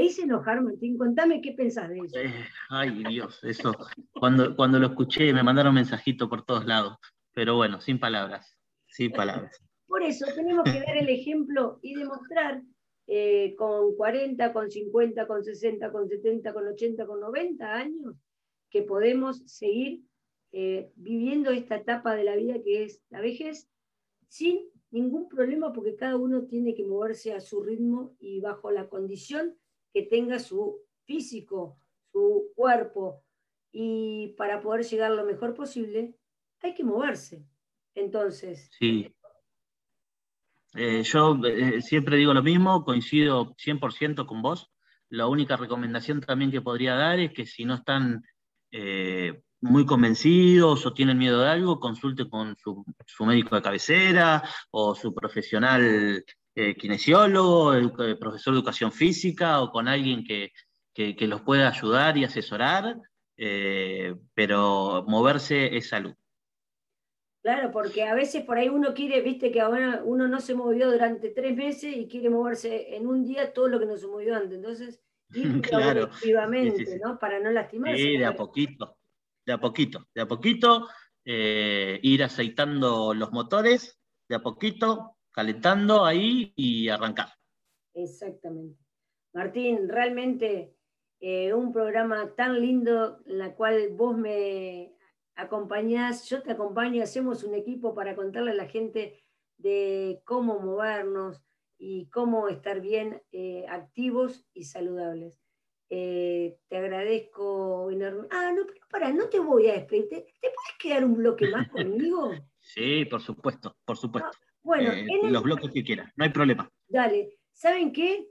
hice, 0.00 0.22
enojar, 0.22 0.62
Martín. 0.62 0.98
Contame 0.98 1.40
qué 1.40 1.52
pensás 1.52 1.88
de 1.88 1.98
eso. 1.98 2.18
Eh, 2.18 2.32
ay, 2.68 3.02
Dios, 3.08 3.42
eso. 3.42 3.74
Cuando, 4.12 4.54
cuando 4.54 4.78
lo 4.78 4.88
escuché, 4.88 5.32
me 5.32 5.42
mandaron 5.42 5.74
mensajito 5.74 6.28
por 6.28 6.44
todos 6.44 6.66
lados. 6.66 6.96
Pero 7.32 7.56
bueno, 7.56 7.80
sin 7.80 7.98
palabras. 7.98 8.56
Sin 8.86 9.10
palabras. 9.10 9.60
Por 9.86 10.02
eso 10.02 10.26
tenemos 10.34 10.64
que 10.64 10.80
dar 10.80 10.96
el 10.96 11.08
ejemplo 11.08 11.78
y 11.82 11.94
demostrar 11.94 12.62
eh, 13.06 13.54
con 13.56 13.94
40, 13.96 14.52
con 14.52 14.70
50, 14.70 15.26
con 15.26 15.44
60, 15.44 15.92
con 15.92 16.08
70, 16.08 16.52
con 16.54 16.66
80, 16.68 17.06
con 17.06 17.20
90 17.20 17.74
años 17.74 18.16
que 18.70 18.82
podemos 18.82 19.42
seguir 19.46 20.02
eh, 20.52 20.90
viviendo 20.96 21.50
esta 21.50 21.76
etapa 21.76 22.14
de 22.14 22.24
la 22.24 22.36
vida 22.36 22.62
que 22.62 22.84
es 22.84 23.02
la 23.10 23.20
vejez 23.20 23.68
sin 24.28 24.70
ningún 24.90 25.28
problema 25.28 25.72
porque 25.72 25.96
cada 25.96 26.16
uno 26.16 26.46
tiene 26.46 26.74
que 26.74 26.84
moverse 26.84 27.32
a 27.32 27.40
su 27.40 27.62
ritmo 27.62 28.16
y 28.18 28.40
bajo 28.40 28.70
la 28.70 28.88
condición 28.88 29.56
que 29.92 30.02
tenga 30.02 30.38
su 30.38 30.80
físico, 31.04 31.78
su 32.12 32.52
cuerpo. 32.54 33.22
Y 33.72 34.34
para 34.36 34.60
poder 34.60 34.84
llegar 34.84 35.10
lo 35.12 35.24
mejor 35.24 35.54
posible, 35.54 36.14
hay 36.60 36.74
que 36.74 36.84
moverse. 36.84 37.44
Entonces. 37.94 38.70
Sí. 38.78 39.12
Eh, 40.74 41.04
yo 41.04 41.38
eh, 41.44 41.80
siempre 41.82 42.16
digo 42.16 42.34
lo 42.34 42.42
mismo, 42.42 42.84
coincido 42.84 43.54
100% 43.56 44.26
con 44.26 44.42
vos. 44.42 44.70
La 45.08 45.28
única 45.28 45.56
recomendación 45.56 46.20
también 46.20 46.50
que 46.50 46.60
podría 46.60 46.94
dar 46.94 47.20
es 47.20 47.32
que 47.32 47.46
si 47.46 47.64
no 47.64 47.74
están 47.74 48.24
eh, 48.72 49.42
muy 49.60 49.86
convencidos 49.86 50.84
o 50.84 50.92
tienen 50.92 51.18
miedo 51.18 51.40
de 51.40 51.48
algo, 51.48 51.78
consulte 51.78 52.28
con 52.28 52.56
su, 52.56 52.84
médico 53.24 53.54
de 53.54 53.62
cabecera 53.62 54.42
o 54.70 54.94
su 54.94 55.14
profesional 55.14 56.24
kinesiólogo, 56.78 57.72
profesor 58.18 58.54
de 58.54 58.58
educación 58.58 58.92
física 58.92 59.60
o 59.60 59.70
con 59.70 59.88
alguien 59.88 60.24
que, 60.24 60.52
los 61.26 61.42
pueda 61.42 61.68
ayudar 61.68 62.16
y 62.16 62.24
asesorar, 62.24 62.96
pero 64.34 65.04
moverse 65.06 65.76
es 65.76 65.88
salud. 65.88 66.14
Claro, 67.44 67.70
porque 67.70 68.02
a 68.02 68.14
veces 68.14 68.42
por 68.42 68.58
ahí 68.58 68.68
uno 68.68 68.92
quiere, 68.92 69.20
viste 69.20 69.52
que 69.52 69.60
ahora 69.60 70.02
uno 70.04 70.26
no 70.26 70.40
se 70.40 70.54
movió 70.54 70.90
durante 70.90 71.28
tres 71.28 71.54
meses 71.54 71.96
y 71.96 72.08
quiere 72.08 72.28
moverse 72.28 72.96
en 72.96 73.06
un 73.06 73.22
día 73.22 73.52
todo 73.52 73.68
lo 73.68 73.78
que 73.78 73.86
no 73.86 73.96
se 73.96 74.08
movió 74.08 74.34
antes. 74.34 74.56
Entonces, 74.56 75.00
ir 75.34 75.60
claro. 75.60 76.10
¿no? 77.04 77.18
Para 77.20 77.38
no 77.38 77.50
lastimarse. 77.50 78.02
Sí, 78.02 78.16
de 78.16 78.24
a 78.24 78.34
poquito 78.34 78.96
de 79.44 79.52
a 79.52 79.58
poquito, 79.58 80.08
de 80.14 80.22
a 80.22 80.26
poquito, 80.26 80.88
eh, 81.24 81.98
ir 82.02 82.22
aceitando 82.22 83.14
los 83.14 83.32
motores, 83.32 84.00
de 84.28 84.36
a 84.36 84.40
poquito, 84.40 85.16
calentando 85.30 86.04
ahí 86.04 86.52
y 86.56 86.88
arrancar. 86.88 87.28
Exactamente. 87.94 88.78
Martín, 89.32 89.88
realmente 89.88 90.74
eh, 91.20 91.52
un 91.52 91.72
programa 91.72 92.34
tan 92.34 92.60
lindo 92.60 93.20
en 93.26 93.40
el 93.40 93.54
cual 93.54 93.90
vos 93.92 94.16
me 94.16 94.93
acompañás, 95.36 96.28
yo 96.28 96.42
te 96.42 96.52
acompaño, 96.52 97.02
hacemos 97.02 97.44
un 97.44 97.54
equipo 97.54 97.94
para 97.94 98.14
contarle 98.14 98.52
a 98.52 98.54
la 98.54 98.66
gente 98.66 99.22
de 99.58 100.20
cómo 100.24 100.60
movernos 100.60 101.42
y 101.78 102.08
cómo 102.10 102.48
estar 102.48 102.80
bien 102.80 103.22
eh, 103.32 103.66
activos 103.68 104.46
y 104.54 104.64
saludables. 104.64 105.40
Eh, 105.90 106.56
te 106.68 106.76
agradezco 106.76 107.90
enormemente. 107.90 108.34
Ah, 108.34 108.52
no, 108.52 108.66
pero 108.66 108.80
para, 108.90 109.12
no 109.12 109.28
te 109.28 109.38
voy 109.38 109.68
a 109.68 109.74
despedir. 109.74 110.08
¿Te, 110.08 110.16
puedes 110.40 110.78
quedar 110.78 111.04
un 111.04 111.14
bloque 111.16 111.48
más 111.48 111.68
conmigo? 111.68 112.32
Sí, 112.66 113.04
por 113.04 113.20
supuesto, 113.20 113.76
por 113.84 113.98
supuesto. 113.98 114.30
Ah, 114.32 114.46
bueno, 114.62 114.90
eh, 114.90 115.06
los 115.24 115.42
bloques 115.42 115.70
que 115.70 115.84
quieras, 115.84 116.10
no 116.16 116.24
hay 116.24 116.30
problema. 116.30 116.66
Dale, 116.88 117.36
¿saben 117.52 117.92
qué? 117.92 118.30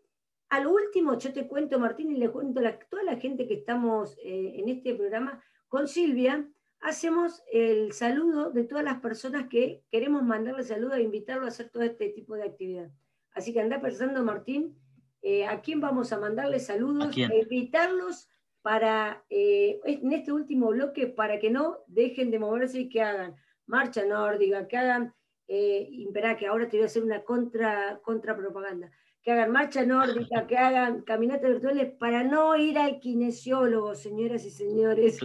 Al 0.50 0.66
último, 0.66 1.20
yo 1.20 1.32
te 1.32 1.48
cuento, 1.48 1.78
Martín, 1.78 2.12
y 2.12 2.18
le 2.18 2.32
cuento 2.32 2.60
a 2.66 2.80
toda 2.90 3.04
la 3.04 3.18
gente 3.18 3.48
que 3.48 3.54
estamos 3.54 4.18
en 4.24 4.68
este 4.70 4.96
programa, 4.96 5.40
con 5.68 5.88
Silvia, 5.88 6.50
hacemos 6.84 7.42
el 7.52 7.94
saludo 7.94 8.52
de 8.52 8.66
todas 8.66 8.84
las 8.84 9.00
personas 9.00 9.48
que 9.48 9.84
queremos 9.90 10.24
mandarle 10.24 10.64
saludo 10.64 10.96
e 10.96 11.02
invitarlo 11.02 11.46
a 11.46 11.48
hacer 11.48 11.70
todo 11.70 11.84
este 11.84 12.10
tipo 12.10 12.36
de 12.36 12.44
actividad. 12.44 12.92
Así 13.34 13.54
que 13.54 13.62
anda 13.62 13.82
pensando, 13.82 14.24
Martín, 14.24 14.78
eh, 15.22 15.46
a 15.46 15.62
quién 15.62 15.80
vamos 15.80 16.12
a 16.12 16.20
mandarle 16.20 16.60
saludos 16.60 17.16
e 17.18 17.40
invitarlos 17.42 18.30
para, 18.62 19.24
eh, 19.30 19.80
en 19.86 20.12
este 20.12 20.32
último 20.32 20.68
bloque, 20.70 21.08
para 21.08 21.40
que 21.40 21.50
no 21.50 21.80
dejen 21.88 22.32
de 22.32 22.40
moverse 22.40 22.82
y 22.82 22.90
que 22.90 23.02
hagan 23.02 23.36
marcha 23.66 24.06
nórdica, 24.06 24.68
que 24.68 24.78
hagan, 24.78 25.14
eh, 25.48 25.90
que 26.38 26.48
ahora 26.48 26.68
te 26.68 26.78
voy 26.78 26.84
a 26.84 26.88
hacer 26.88 27.04
una 27.04 27.24
contra, 27.24 28.00
contra 28.04 28.36
propaganda, 28.36 28.92
que 29.24 29.32
hagan 29.32 29.52
marcha 29.52 29.86
nórdica, 29.86 30.46
que 30.48 30.58
hagan 30.58 31.02
caminatas 31.02 31.50
virtuales 31.50 31.94
para 31.98 32.24
no 32.24 32.58
ir 32.58 32.78
al 32.78 33.00
kinesiólogo, 33.00 33.96
señoras 33.96 34.46
y 34.46 34.52
señores. 34.52 35.18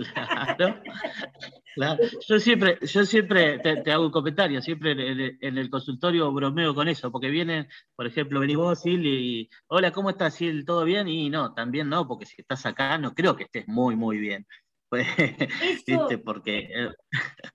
Claro, 1.74 2.02
Yo 2.28 2.38
siempre, 2.38 2.78
yo 2.80 3.04
siempre 3.04 3.58
te, 3.58 3.90
hago 3.90 4.06
un 4.06 4.12
comentario, 4.12 4.62
siempre 4.62 4.92
en, 5.40 5.58
el 5.58 5.70
consultorio 5.70 6.32
bromeo 6.32 6.74
con 6.74 6.88
eso, 6.88 7.10
porque 7.10 7.28
vienen, 7.28 7.68
por 7.96 8.06
ejemplo, 8.06 8.40
venís 8.40 8.56
vos, 8.56 8.80
Sil, 8.82 9.02
y 9.04 9.50
hola, 9.66 9.92
¿cómo 9.92 10.10
estás, 10.10 10.34
Sil? 10.38 10.64
¿Todo 10.64 10.84
bien? 10.84 11.08
Y 11.08 11.28
no, 11.28 11.54
también 11.54 11.88
no, 11.88 12.06
porque 12.06 12.26
si 12.26 12.40
estás 12.40 12.66
acá, 12.66 12.98
no 12.98 13.14
creo 13.14 13.34
que 13.34 13.44
estés 13.44 13.66
muy, 13.66 13.96
muy 13.96 14.18
bien. 14.18 14.46
Eso, 15.86 16.08
Porque, 16.24 16.58
eh, 16.60 16.88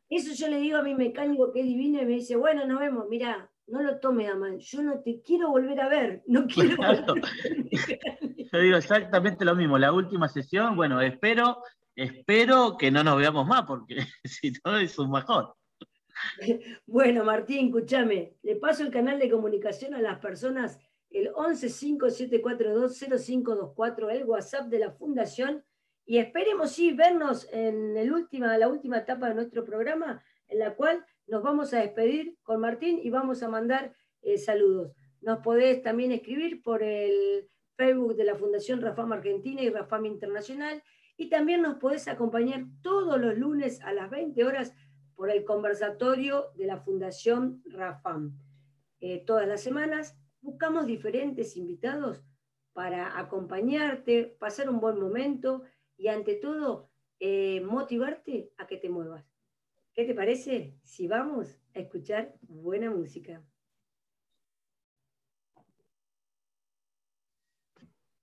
eso 0.07 0.33
yo 0.35 0.47
le 0.49 0.59
digo 0.59 0.77
a 0.77 0.83
mi 0.83 0.93
mecánico 0.93 1.51
que 1.51 1.61
es 1.61 1.65
divino 1.65 1.99
y 1.99 2.05
me 2.05 2.13
dice, 2.13 2.35
bueno, 2.35 2.67
nos 2.67 2.79
vemos, 2.79 3.07
mira, 3.09 3.49
no 3.67 3.81
lo 3.81 3.99
tomes 3.99 4.29
a 4.29 4.35
mal, 4.35 4.59
yo 4.59 4.83
no 4.83 4.99
te 4.99 5.21
quiero 5.21 5.49
volver 5.49 5.79
a 5.81 5.87
ver, 5.87 6.21
no 6.27 6.45
quiero 6.53 6.75
Yo 8.51 8.59
digo 8.59 8.75
exactamente 8.77 9.45
lo 9.45 9.55
mismo, 9.55 9.77
la 9.77 9.93
última 9.93 10.27
sesión, 10.27 10.75
bueno, 10.75 10.99
espero, 11.01 11.63
espero 11.95 12.75
que 12.77 12.91
no 12.91 13.03
nos 13.03 13.17
veamos 13.17 13.47
más, 13.47 13.63
porque 13.63 13.99
si 14.23 14.53
no 14.65 14.77
es 14.77 14.99
un 14.99 15.11
mejor. 15.11 15.55
Bueno, 16.85 17.23
Martín, 17.23 17.67
escúchame, 17.67 18.35
le 18.43 18.57
paso 18.57 18.83
el 18.83 18.91
canal 18.91 19.17
de 19.19 19.31
comunicación 19.31 19.95
a 19.95 20.01
las 20.01 20.19
personas, 20.19 20.77
el 21.09 21.31
1157420524, 21.33 24.11
el 24.11 24.25
WhatsApp 24.25 24.67
de 24.67 24.79
la 24.79 24.91
Fundación, 24.91 25.63
y 26.05 26.17
esperemos 26.17 26.71
sí 26.71 26.91
vernos 26.91 27.47
en 27.51 27.95
el 27.97 28.11
última, 28.11 28.57
la 28.57 28.67
última 28.67 28.97
etapa 28.97 29.29
de 29.29 29.35
nuestro 29.35 29.63
programa, 29.63 30.21
en 30.47 30.59
la 30.59 30.75
cual 30.75 31.05
nos 31.27 31.43
vamos 31.43 31.73
a 31.73 31.79
despedir 31.79 32.37
con 32.43 32.59
Martín 32.59 32.99
y 33.01 33.09
vamos 33.09 33.43
a 33.43 33.49
mandar 33.49 33.95
eh, 34.21 34.37
saludos. 34.37 34.93
Nos 35.21 35.39
podés 35.39 35.81
también 35.81 36.11
escribir 36.11 36.61
por 36.61 36.83
el 36.83 37.49
Facebook 37.75 38.15
de 38.15 38.23
la 38.23 38.35
Fundación 38.35 38.81
Rafam 38.81 39.11
Argentina 39.13 39.61
y 39.61 39.69
Rafam 39.69 40.05
Internacional 40.05 40.83
y 41.17 41.29
también 41.29 41.61
nos 41.61 41.75
podés 41.75 42.07
acompañar 42.07 42.65
todos 42.81 43.19
los 43.19 43.37
lunes 43.37 43.81
a 43.81 43.93
las 43.93 44.09
20 44.09 44.43
horas 44.43 44.73
por 45.15 45.29
el 45.29 45.43
conversatorio 45.45 46.51
de 46.55 46.65
la 46.65 46.77
Fundación 46.77 47.61
Rafam. 47.65 48.37
Eh, 48.99 49.23
todas 49.25 49.47
las 49.47 49.61
semanas 49.61 50.17
buscamos 50.41 50.85
diferentes 50.85 51.55
invitados 51.55 52.23
para 52.73 53.19
acompañarte, 53.19 54.35
pasar 54.39 54.69
un 54.69 54.79
buen 54.79 54.99
momento 54.99 55.63
y 55.95 56.07
ante 56.07 56.35
todo 56.35 56.89
eh, 57.19 57.61
motivarte 57.61 58.51
a 58.57 58.67
que 58.67 58.77
te 58.77 58.89
muevas. 58.89 59.32
¿Qué 59.93 60.05
te 60.05 60.15
parece 60.15 60.73
si 60.81 61.07
vamos 61.07 61.59
a 61.75 61.79
escuchar 61.79 62.33
buena 62.41 62.89
música? 62.89 63.43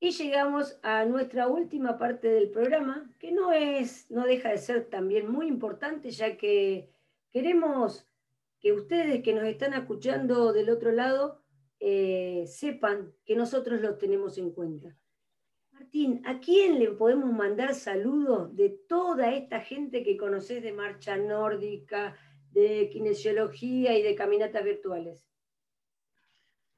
Y 0.01 0.11
llegamos 0.11 0.81
a 0.83 1.05
nuestra 1.05 1.47
última 1.47 1.97
parte 1.97 2.27
del 2.27 2.51
programa, 2.51 3.09
que 3.21 3.31
no 3.31 3.53
es, 3.53 4.11
no 4.11 4.25
deja 4.25 4.49
de 4.49 4.59
ser 4.59 4.89
también 4.89 5.31
muy 5.31 5.47
importante, 5.47 6.11
ya 6.11 6.37
que 6.37 6.91
queremos 7.31 8.09
que 8.59 8.73
ustedes 8.73 9.23
que 9.23 9.33
nos 9.33 9.45
están 9.45 9.75
escuchando 9.75 10.53
del 10.53 10.71
otro 10.71 10.91
lado 10.91 11.45
eh, 11.79 12.47
sepan 12.49 13.15
que 13.25 13.37
nosotros 13.37 13.81
los 13.81 13.97
tenemos 13.99 14.39
en 14.39 14.51
cuenta. 14.51 14.97
Martín, 15.81 16.21
¿a 16.27 16.39
quién 16.41 16.79
le 16.79 16.91
podemos 16.91 17.33
mandar 17.33 17.75
saludos 17.75 18.55
de 18.55 18.69
toda 18.87 19.33
esta 19.33 19.61
gente 19.61 20.05
que 20.05 20.19
conoces 20.19 20.63
de 20.63 20.75
marcha 20.75 21.17
nórdica, 21.17 22.15
de 22.51 22.91
kinesiología 22.93 23.97
y 23.97 24.03
de 24.03 24.15
caminatas 24.15 24.63
virtuales? 24.63 25.27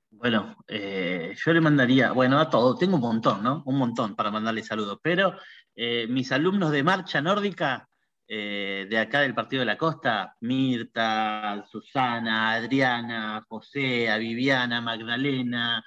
Bueno, 0.08 0.56
eh, 0.68 1.34
yo 1.34 1.52
le 1.52 1.60
mandaría, 1.60 2.12
bueno, 2.12 2.38
a 2.38 2.48
todos, 2.48 2.78
tengo 2.78 2.94
un 2.94 3.02
montón, 3.02 3.42
¿no? 3.42 3.64
Un 3.66 3.76
montón 3.76 4.14
para 4.14 4.30
mandarle 4.30 4.62
saludos, 4.62 5.00
pero 5.02 5.34
eh, 5.74 6.06
mis 6.06 6.30
alumnos 6.30 6.70
de 6.70 6.84
marcha 6.84 7.20
nórdica, 7.20 7.88
eh, 8.28 8.86
de 8.88 8.98
acá 8.98 9.22
del 9.22 9.34
Partido 9.34 9.60
de 9.60 9.66
la 9.66 9.76
Costa, 9.78 10.36
Mirta, 10.42 11.64
Susana, 11.68 12.52
Adriana, 12.52 13.44
José, 13.48 14.06
Viviana, 14.20 14.80
Magdalena, 14.80 15.84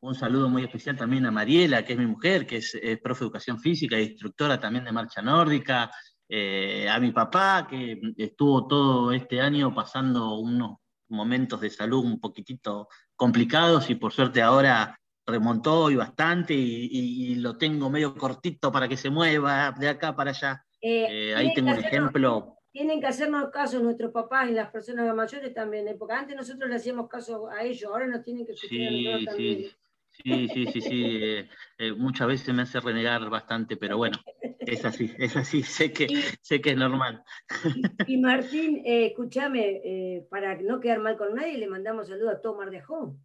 un 0.00 0.14
saludo 0.14 0.48
muy 0.48 0.62
especial 0.62 0.96
también 0.96 1.26
a 1.26 1.30
Mariela, 1.30 1.84
que 1.84 1.94
es 1.94 1.98
mi 1.98 2.06
mujer, 2.06 2.46
que 2.46 2.58
es, 2.58 2.78
profe 3.02 3.20
de 3.20 3.26
educación 3.26 3.58
física 3.58 3.98
y 3.98 4.04
instructora 4.04 4.60
también 4.60 4.84
de 4.84 4.92
marcha 4.92 5.22
nórdica. 5.22 5.90
Eh, 6.30 6.86
a 6.88 7.00
mi 7.00 7.10
papá, 7.10 7.66
que 7.68 7.98
estuvo 8.18 8.66
todo 8.66 9.12
este 9.12 9.40
año 9.40 9.74
pasando 9.74 10.38
unos 10.38 10.76
momentos 11.08 11.60
de 11.60 11.70
salud 11.70 12.04
un 12.04 12.20
poquitito 12.20 12.88
complicados 13.16 13.88
y 13.88 13.94
por 13.94 14.12
suerte 14.12 14.42
ahora 14.42 14.94
remontó 15.26 15.90
y 15.90 15.96
bastante 15.96 16.54
y, 16.54 17.34
lo 17.36 17.56
tengo 17.56 17.88
medio 17.88 18.14
cortito 18.14 18.70
para 18.70 18.88
que 18.88 18.96
se 18.96 19.10
mueva 19.10 19.74
de 19.78 19.88
acá 19.88 20.14
para 20.14 20.30
allá. 20.30 20.64
Eh, 20.80 21.30
eh, 21.30 21.34
ahí 21.34 21.54
tengo 21.54 21.70
un 21.70 21.78
ejemplo. 21.78 22.56
Tienen 22.70 23.00
que 23.00 23.06
hacernos 23.06 23.50
caso 23.50 23.80
nuestros 23.80 24.12
papás 24.12 24.50
y 24.50 24.52
las 24.52 24.70
personas 24.70 25.14
mayores 25.14 25.52
también, 25.54 25.96
porque 25.98 26.14
antes 26.14 26.36
nosotros 26.36 26.68
le 26.68 26.76
hacíamos 26.76 27.08
caso 27.08 27.48
a 27.48 27.62
ellos, 27.64 27.90
ahora 27.90 28.06
nos 28.06 28.22
tienen 28.22 28.46
que 28.46 28.52
nosotros 28.52 29.24
también. 29.24 29.70
Sí, 30.24 30.48
sí, 30.48 30.66
sí, 30.66 30.80
sí. 30.80 31.18
Eh, 31.22 31.48
eh, 31.78 31.92
muchas 31.92 32.26
veces 32.26 32.52
me 32.54 32.62
hace 32.62 32.80
renegar 32.80 33.28
bastante, 33.30 33.76
pero 33.76 33.96
bueno, 33.96 34.18
es 34.58 34.84
así, 34.84 35.12
es 35.18 35.36
así, 35.36 35.62
sé 35.62 35.92
que, 35.92 36.08
sé 36.40 36.60
que 36.60 36.70
es 36.70 36.76
normal. 36.76 37.22
Y, 38.06 38.16
Martín, 38.18 38.82
eh, 38.84 39.06
escúchame, 39.06 40.26
para 40.30 40.60
no 40.60 40.80
quedar 40.80 41.00
mal 41.00 41.16
con 41.16 41.34
nadie, 41.34 41.58
le 41.58 41.68
mandamos 41.68 42.08
saludos 42.08 42.34
a 42.34 42.40
todo 42.40 42.56
Mar 42.56 42.70
de 42.70 42.78
Ajón. 42.78 43.22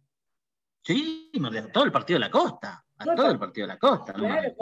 Sí, 0.82 1.32
a 1.42 1.72
todo 1.72 1.84
el 1.84 1.92
partido 1.92 2.18
de 2.18 2.26
la 2.26 2.30
costa, 2.30 2.84
a 2.98 3.04
todo 3.04 3.30
el 3.30 3.38
partido 3.38 3.66
de 3.66 3.72
la 3.72 3.78
costa, 3.78 4.12
no 4.12 4.28
Mar 4.28 4.42
de 4.42 4.54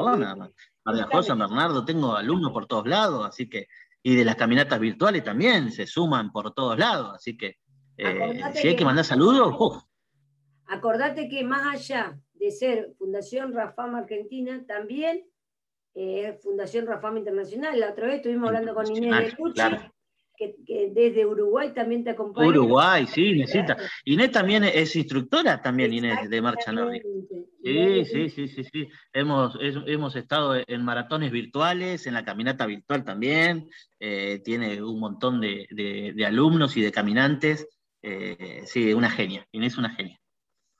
Mar 0.84 0.94
de 0.94 1.02
Ajón, 1.02 1.24
San 1.24 1.38
Bernardo, 1.38 1.84
tengo 1.84 2.16
alumnos 2.16 2.52
por 2.52 2.66
todos 2.66 2.86
lados, 2.86 3.26
así 3.26 3.48
que, 3.48 3.66
y 4.02 4.14
de 4.14 4.24
las 4.24 4.36
caminatas 4.36 4.80
virtuales 4.80 5.22
también 5.22 5.70
se 5.70 5.86
suman 5.86 6.32
por 6.32 6.54
todos 6.54 6.78
lados, 6.78 7.12
así 7.14 7.36
que 7.36 7.58
si 8.54 8.68
hay 8.68 8.76
que 8.76 8.84
mandar 8.84 9.04
saludos, 9.04 9.54
uf, 9.58 9.82
Acordate 10.66 11.28
que 11.28 11.44
más 11.44 11.74
allá 11.74 12.18
de 12.34 12.50
ser 12.50 12.92
Fundación 12.98 13.52
Rafam 13.52 13.94
Argentina, 13.94 14.64
también 14.66 15.24
eh, 15.94 16.38
Fundación 16.42 16.86
Rafam 16.86 17.18
Internacional. 17.18 17.78
La 17.78 17.90
otra 17.90 18.06
vez 18.06 18.16
estuvimos 18.16 18.48
hablando 18.48 18.74
con 18.74 18.90
Inés 18.90 19.30
de 19.30 19.36
Cuchi, 19.36 19.62
que, 20.36 20.90
desde 20.92 21.26
Uruguay 21.26 21.72
también 21.74 22.02
te 22.02 22.10
acompaña. 22.10 22.48
Uruguay, 22.48 23.06
sí, 23.06 23.34
necesita. 23.34 23.76
Inés 24.04 24.30
también 24.30 24.64
es 24.64 24.96
instructora, 24.96 25.60
también 25.60 25.92
Inés, 25.92 26.28
de 26.28 26.42
Marcha 26.42 26.72
Nórdica. 26.72 27.06
Sí, 27.62 28.04
sí, 28.06 28.28
sí, 28.30 28.48
sí, 28.48 28.64
sí. 28.64 28.88
Hemos, 29.12 29.56
hemos 29.60 30.16
estado 30.16 30.56
en 30.66 30.84
maratones 30.84 31.30
virtuales, 31.30 32.06
en 32.06 32.14
la 32.14 32.24
caminata 32.24 32.66
virtual 32.66 33.04
también. 33.04 33.68
Eh, 34.00 34.40
tiene 34.44 34.82
un 34.82 34.98
montón 34.98 35.40
de, 35.40 36.24
alumnos 36.26 36.76
y 36.76 36.82
de 36.82 36.90
caminantes. 36.90 37.68
Eh, 38.02 38.62
sí, 38.64 38.92
una 38.94 39.10
genia. 39.10 39.46
Inés 39.52 39.74
es 39.74 39.78
una 39.78 39.90
genia. 39.90 40.18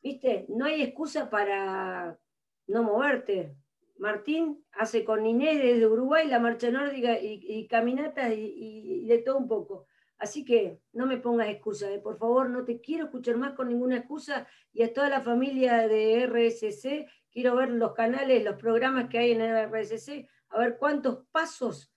Viste, 0.03 0.47
no 0.49 0.65
hay 0.65 0.83
excusa 0.83 1.31
para 1.31 2.19
no 2.67 2.83
moverte. 2.83 3.57
Martín 3.99 4.65
hace 4.73 5.05
con 5.05 5.25
Inés 5.25 5.63
desde 5.63 5.87
Uruguay 5.87 6.27
la 6.27 6.41
marcha 6.41 6.71
nórdica 6.71 7.19
y, 7.21 7.69
caminatas 7.69 8.33
y, 8.37 9.07
de 9.07 9.19
todo 9.19 9.39
un 9.39 9.47
poco. 9.47 9.87
Así 10.19 10.45
que 10.45 10.81
no 10.93 11.07
me 11.07 11.19
pongas 11.19 11.49
excusa, 11.49 11.91
eh. 11.93 11.99
por 11.99 12.17
favor, 12.17 12.49
no 12.49 12.65
te 12.65 12.81
quiero 12.81 13.05
escuchar 13.07 13.37
más 13.37 13.55
con 13.55 13.69
ninguna 13.69 13.97
excusa 13.97 14.47
y 14.73 14.83
a 14.83 14.93
toda 14.93 15.09
la 15.09 15.21
familia 15.21 15.89
de 15.89 16.27
RSC, 16.27 17.09
quiero 17.31 17.57
ver 17.57 17.71
los 17.71 17.93
canales, 17.93 18.45
los 18.45 18.55
programas 18.55 19.09
que 19.09 19.19
hay 19.19 19.33
en 19.33 19.41
RSC, 19.41 20.29
a 20.51 20.59
ver 20.59 20.77
cuántos 20.79 21.27
pasos 21.33 21.93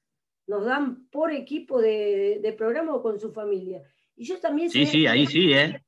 nos 0.48 0.66
dan 0.66 1.08
por 1.10 1.32
equipo 1.32 1.80
de, 1.80 2.54
programa 2.58 2.96
o 2.96 3.04
con 3.04 3.20
su 3.20 3.32
familia. 3.32 3.84
Y 4.16 4.26
yo 4.26 4.40
también... 4.40 4.70
Sí, 4.70 4.86
sí, 4.86 5.06
ahí 5.06 5.28
sí, 5.28 5.54
¿eh? 5.54 5.85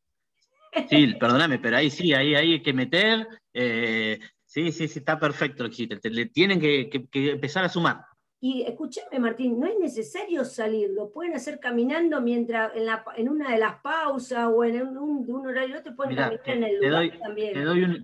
Sí, 0.89 1.13
perdóname, 1.19 1.59
pero 1.59 1.77
ahí 1.77 1.89
sí, 1.89 2.13
ahí, 2.13 2.35
hay 2.35 2.61
que 2.61 2.73
meter 2.73 3.27
eh, 3.53 4.19
Sí, 4.47 4.71
sí, 4.71 4.87
sí, 4.87 4.99
está 4.99 5.19
perfecto 5.19 5.65
lo 5.65 5.69
que 5.69 6.09
Le 6.09 6.25
tienen 6.27 6.59
que, 6.59 6.89
empezar 7.13 7.65
a 7.65 7.69
sumar. 7.69 8.05
Y 8.39 8.61
escúchame, 8.61 9.19
Martín, 9.19 9.59
no 9.59 9.67
es 9.67 9.77
necesario 9.77 10.45
salir, 10.45 10.89
lo 10.91 11.11
pueden 11.11 11.35
hacer 11.35 11.59
caminando 11.59 12.21
mientras 12.21 12.71
en, 13.17 13.29
una 13.29 13.51
de 13.51 13.57
las 13.57 13.81
pausas 13.81 14.47
o 14.53 14.63
en 14.63 14.97
un, 14.97 15.25
un 15.29 15.47
horario 15.47 15.79
otro, 15.79 15.95
pueden 15.95 16.15
caminar 16.15 16.41
en 16.45 16.63
el 16.63 16.77
lugar 16.77 17.19
también. 17.19 17.53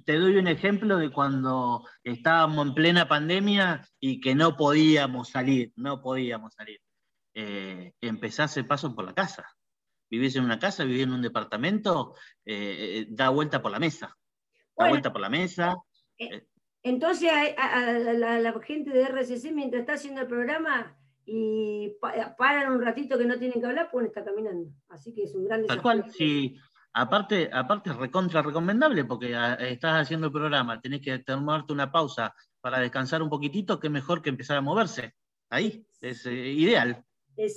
Te 0.04 0.18
doy, 0.18 0.38
un, 0.38 0.48
ejemplo 0.48 0.98
de 0.98 1.12
cuando 1.12 1.88
estábamos 2.04 2.68
en 2.68 2.74
plena 2.74 3.08
pandemia 3.08 3.88
y 4.00 4.20
que 4.20 4.36
no 4.36 4.58
podíamos 4.58 5.30
salir, 5.30 5.72
no 5.76 6.02
podíamos 6.02 6.54
salir. 6.56 6.80
Eh, 7.36 7.94
empezás 8.02 8.58
el 8.58 8.68
paso 8.68 8.94
por 8.94 9.06
la 9.06 9.14
casa. 9.14 9.46
Vivís 10.14 10.36
en 10.36 10.44
una 10.44 10.60
casa, 10.60 10.84
vivís 10.84 11.04
en 11.04 11.12
un 11.12 11.24
departamento, 11.24 12.14
eh, 12.46 13.00
eh, 13.00 13.06
da 13.10 13.30
vuelta 13.30 13.64
por 13.64 13.72
la 13.72 13.80
mesa. 13.80 14.16
Da 14.78 14.90
vuelta 14.90 15.12
por 15.12 15.22
la 15.22 15.30
mesa, 15.30 15.76
eh, 16.20 16.46
entonces 16.84 17.32
a, 17.58 17.94
la, 18.14 18.54
gente 18.62 18.92
de 18.92 19.04
RCC, 19.04 19.52
mientras 19.54 19.82
está 19.82 19.94
haciendo 19.94 20.22
el 20.22 20.28
programa 20.28 20.96
y 21.26 21.96
paran 22.38 22.74
un 22.74 22.82
ratito 22.82 23.18
que 23.18 23.26
no 23.26 23.40
tienen 23.40 23.62
que 23.62 23.66
hablar, 23.66 23.90
pueden 23.90 24.10
estar 24.10 24.26
caminando. 24.26 24.70
Así 24.90 25.14
que 25.14 25.24
es 25.24 25.34
un 25.34 25.46
gran 25.46 25.62
desafío. 25.62 25.82
Tal 25.82 25.82
cual, 25.82 26.12
sí. 26.12 26.60
Aparte, 26.94 27.50
aparte 27.52 27.90
es 27.90 27.96
recontra 27.96 28.42
recomendable 28.42 29.06
porque 29.06 29.34
ah, 29.34 29.56
estás 29.56 30.04
haciendo 30.04 30.28
el 30.28 30.34
programa, 30.34 30.80
tenés 30.80 31.02
que 31.02 31.18
tomarte 31.20 31.74
una 31.74 31.92
pausa 31.92 32.36
para 32.62 32.80
descansar 32.80 33.24
un 33.24 33.30
poquitito, 33.30 33.80
que 33.80 33.90
mejor 33.90 34.22
que 34.22 34.30
empezar 34.30 34.58
a 34.58 34.62
moverse. 34.62 35.16
Ahí, 35.50 35.88
es 36.02 36.26
eh, 36.26 36.34
ideal. 36.34 37.04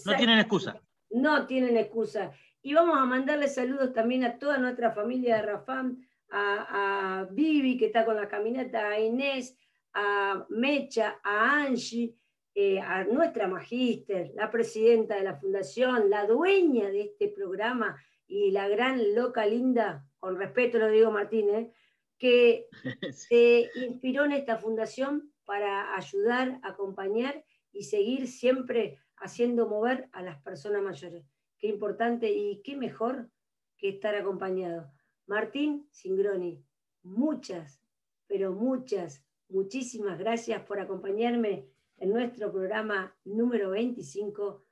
No 0.06 0.16
tienen 0.16 0.38
excusa. 0.38 0.80
No 1.10 1.46
tienen 1.46 1.76
excusa. 1.76 2.30
Y 2.66 2.74
vamos 2.74 2.98
a 2.98 3.04
mandarle 3.04 3.46
saludos 3.46 3.92
también 3.92 4.24
a 4.24 4.40
toda 4.40 4.58
nuestra 4.58 4.90
familia 4.90 5.36
de 5.36 5.42
Rafam, 5.42 6.04
a, 6.32 7.24
Vivi, 7.30 7.78
que 7.78 7.86
está 7.86 8.04
con 8.04 8.16
la 8.16 8.26
caminata, 8.26 8.88
a 8.88 8.98
Inés, 8.98 9.56
a 9.92 10.44
Mecha, 10.48 11.20
a 11.22 11.62
Angie, 11.62 12.16
eh, 12.56 12.80
a 12.80 13.04
nuestra 13.04 13.46
magíster, 13.46 14.32
la 14.34 14.50
presidenta 14.50 15.14
de 15.14 15.22
la 15.22 15.36
fundación, 15.36 16.10
la 16.10 16.26
dueña 16.26 16.90
de 16.90 17.02
este 17.02 17.28
programa 17.28 18.02
y 18.26 18.50
la 18.50 18.66
gran 18.66 19.14
loca 19.14 19.46
linda, 19.46 20.04
con 20.18 20.36
respeto 20.36 20.78
lo 20.78 20.88
digo 20.88 21.12
Martínez, 21.12 21.72
que 22.18 22.66
se 23.12 23.70
inspiró 23.76 24.24
en 24.24 24.32
esta 24.32 24.56
fundación 24.56 25.32
para 25.44 25.94
ayudar, 25.94 26.58
acompañar 26.64 27.44
y 27.70 27.84
seguir 27.84 28.26
siempre 28.26 28.98
haciendo 29.18 29.68
mover 29.68 30.08
a 30.10 30.20
las 30.22 30.42
personas 30.42 30.82
mayores. 30.82 31.24
Qué 31.66 31.72
importante 31.72 32.30
y 32.30 32.62
qué 32.62 32.76
mejor 32.76 33.28
que 33.76 33.88
estar 33.88 34.14
acompañado. 34.14 34.88
Martín 35.26 35.88
Singroni, 35.90 36.64
muchas, 37.02 37.82
pero 38.28 38.52
muchas, 38.52 39.26
muchísimas 39.48 40.16
gracias 40.16 40.62
por 40.62 40.78
acompañarme 40.78 41.68
en 41.96 42.10
nuestro 42.10 42.52
programa 42.52 43.16
número 43.24 43.70
25, 43.70 44.64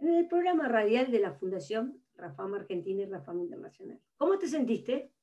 en 0.00 0.14
el 0.16 0.28
programa 0.28 0.68
radial 0.68 1.10
de 1.10 1.20
la 1.20 1.32
Fundación 1.32 1.98
Rafam 2.14 2.52
Argentina 2.52 3.04
y 3.04 3.06
Rafam 3.06 3.40
Internacional. 3.40 3.98
¿Cómo 4.18 4.38
te 4.38 4.46
sentiste? 4.46 5.14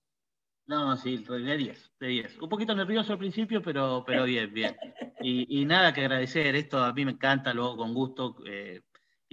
No, 0.66 0.98
sí, 0.98 1.18
de 1.18 1.58
10, 1.58 1.92
de 2.00 2.08
10. 2.08 2.40
Un 2.42 2.50
poquito 2.50 2.74
nervioso 2.74 3.14
al 3.14 3.20
principio, 3.20 3.62
pero, 3.62 4.04
pero 4.08 4.24
bien, 4.24 4.52
bien. 4.52 4.76
Y, 5.24 5.66
nada 5.66 5.94
que 5.94 6.02
agradecer, 6.02 6.56
esto 6.56 6.80
a 6.80 6.94
mí 6.94 7.06
me 7.06 7.12
encanta, 7.12 7.54
luego 7.54 7.78
con 7.78 7.94
gusto, 7.94 8.38
eh, 8.44 8.82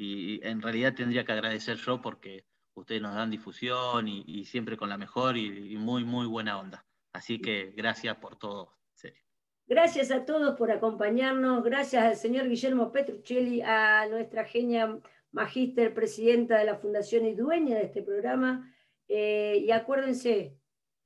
y 0.01 0.41
en 0.47 0.63
realidad 0.63 0.95
tendría 0.95 1.25
que 1.25 1.33
agradecer 1.33 1.77
yo 1.77 2.01
porque 2.01 2.47
ustedes 2.79 3.03
nos 3.03 3.15
dan 3.15 3.31
difusión 3.31 4.09
y, 4.09 4.45
siempre 4.45 4.77
con 4.77 4.89
la 4.89 4.97
mejor 4.97 5.37
y, 5.37 5.77
muy, 5.77 6.05
muy 6.05 6.27
buena 6.27 6.59
onda. 6.59 6.87
Así 7.13 7.41
que 7.41 7.73
gracias 7.77 8.17
por 8.17 8.37
todo. 8.37 8.75
Gracias 9.67 10.11
a 10.11 10.25
todos 10.25 10.57
por 10.57 10.71
acompañarnos. 10.71 11.63
Gracias 11.63 12.03
al 12.03 12.17
señor 12.17 12.49
Guillermo 12.49 12.91
Petruccelli, 12.91 13.61
a 13.61 14.07
nuestra 14.09 14.45
genia 14.45 14.99
magíster, 15.31 15.93
presidenta 15.93 16.57
de 16.57 16.65
la 16.65 16.77
Fundación 16.77 17.27
y 17.27 17.35
dueña 17.35 17.77
de 17.77 17.83
este 17.83 18.03
programa. 18.03 18.73
Eh, 19.09 19.63
y 19.67 19.71
acuérdense, 19.71 20.57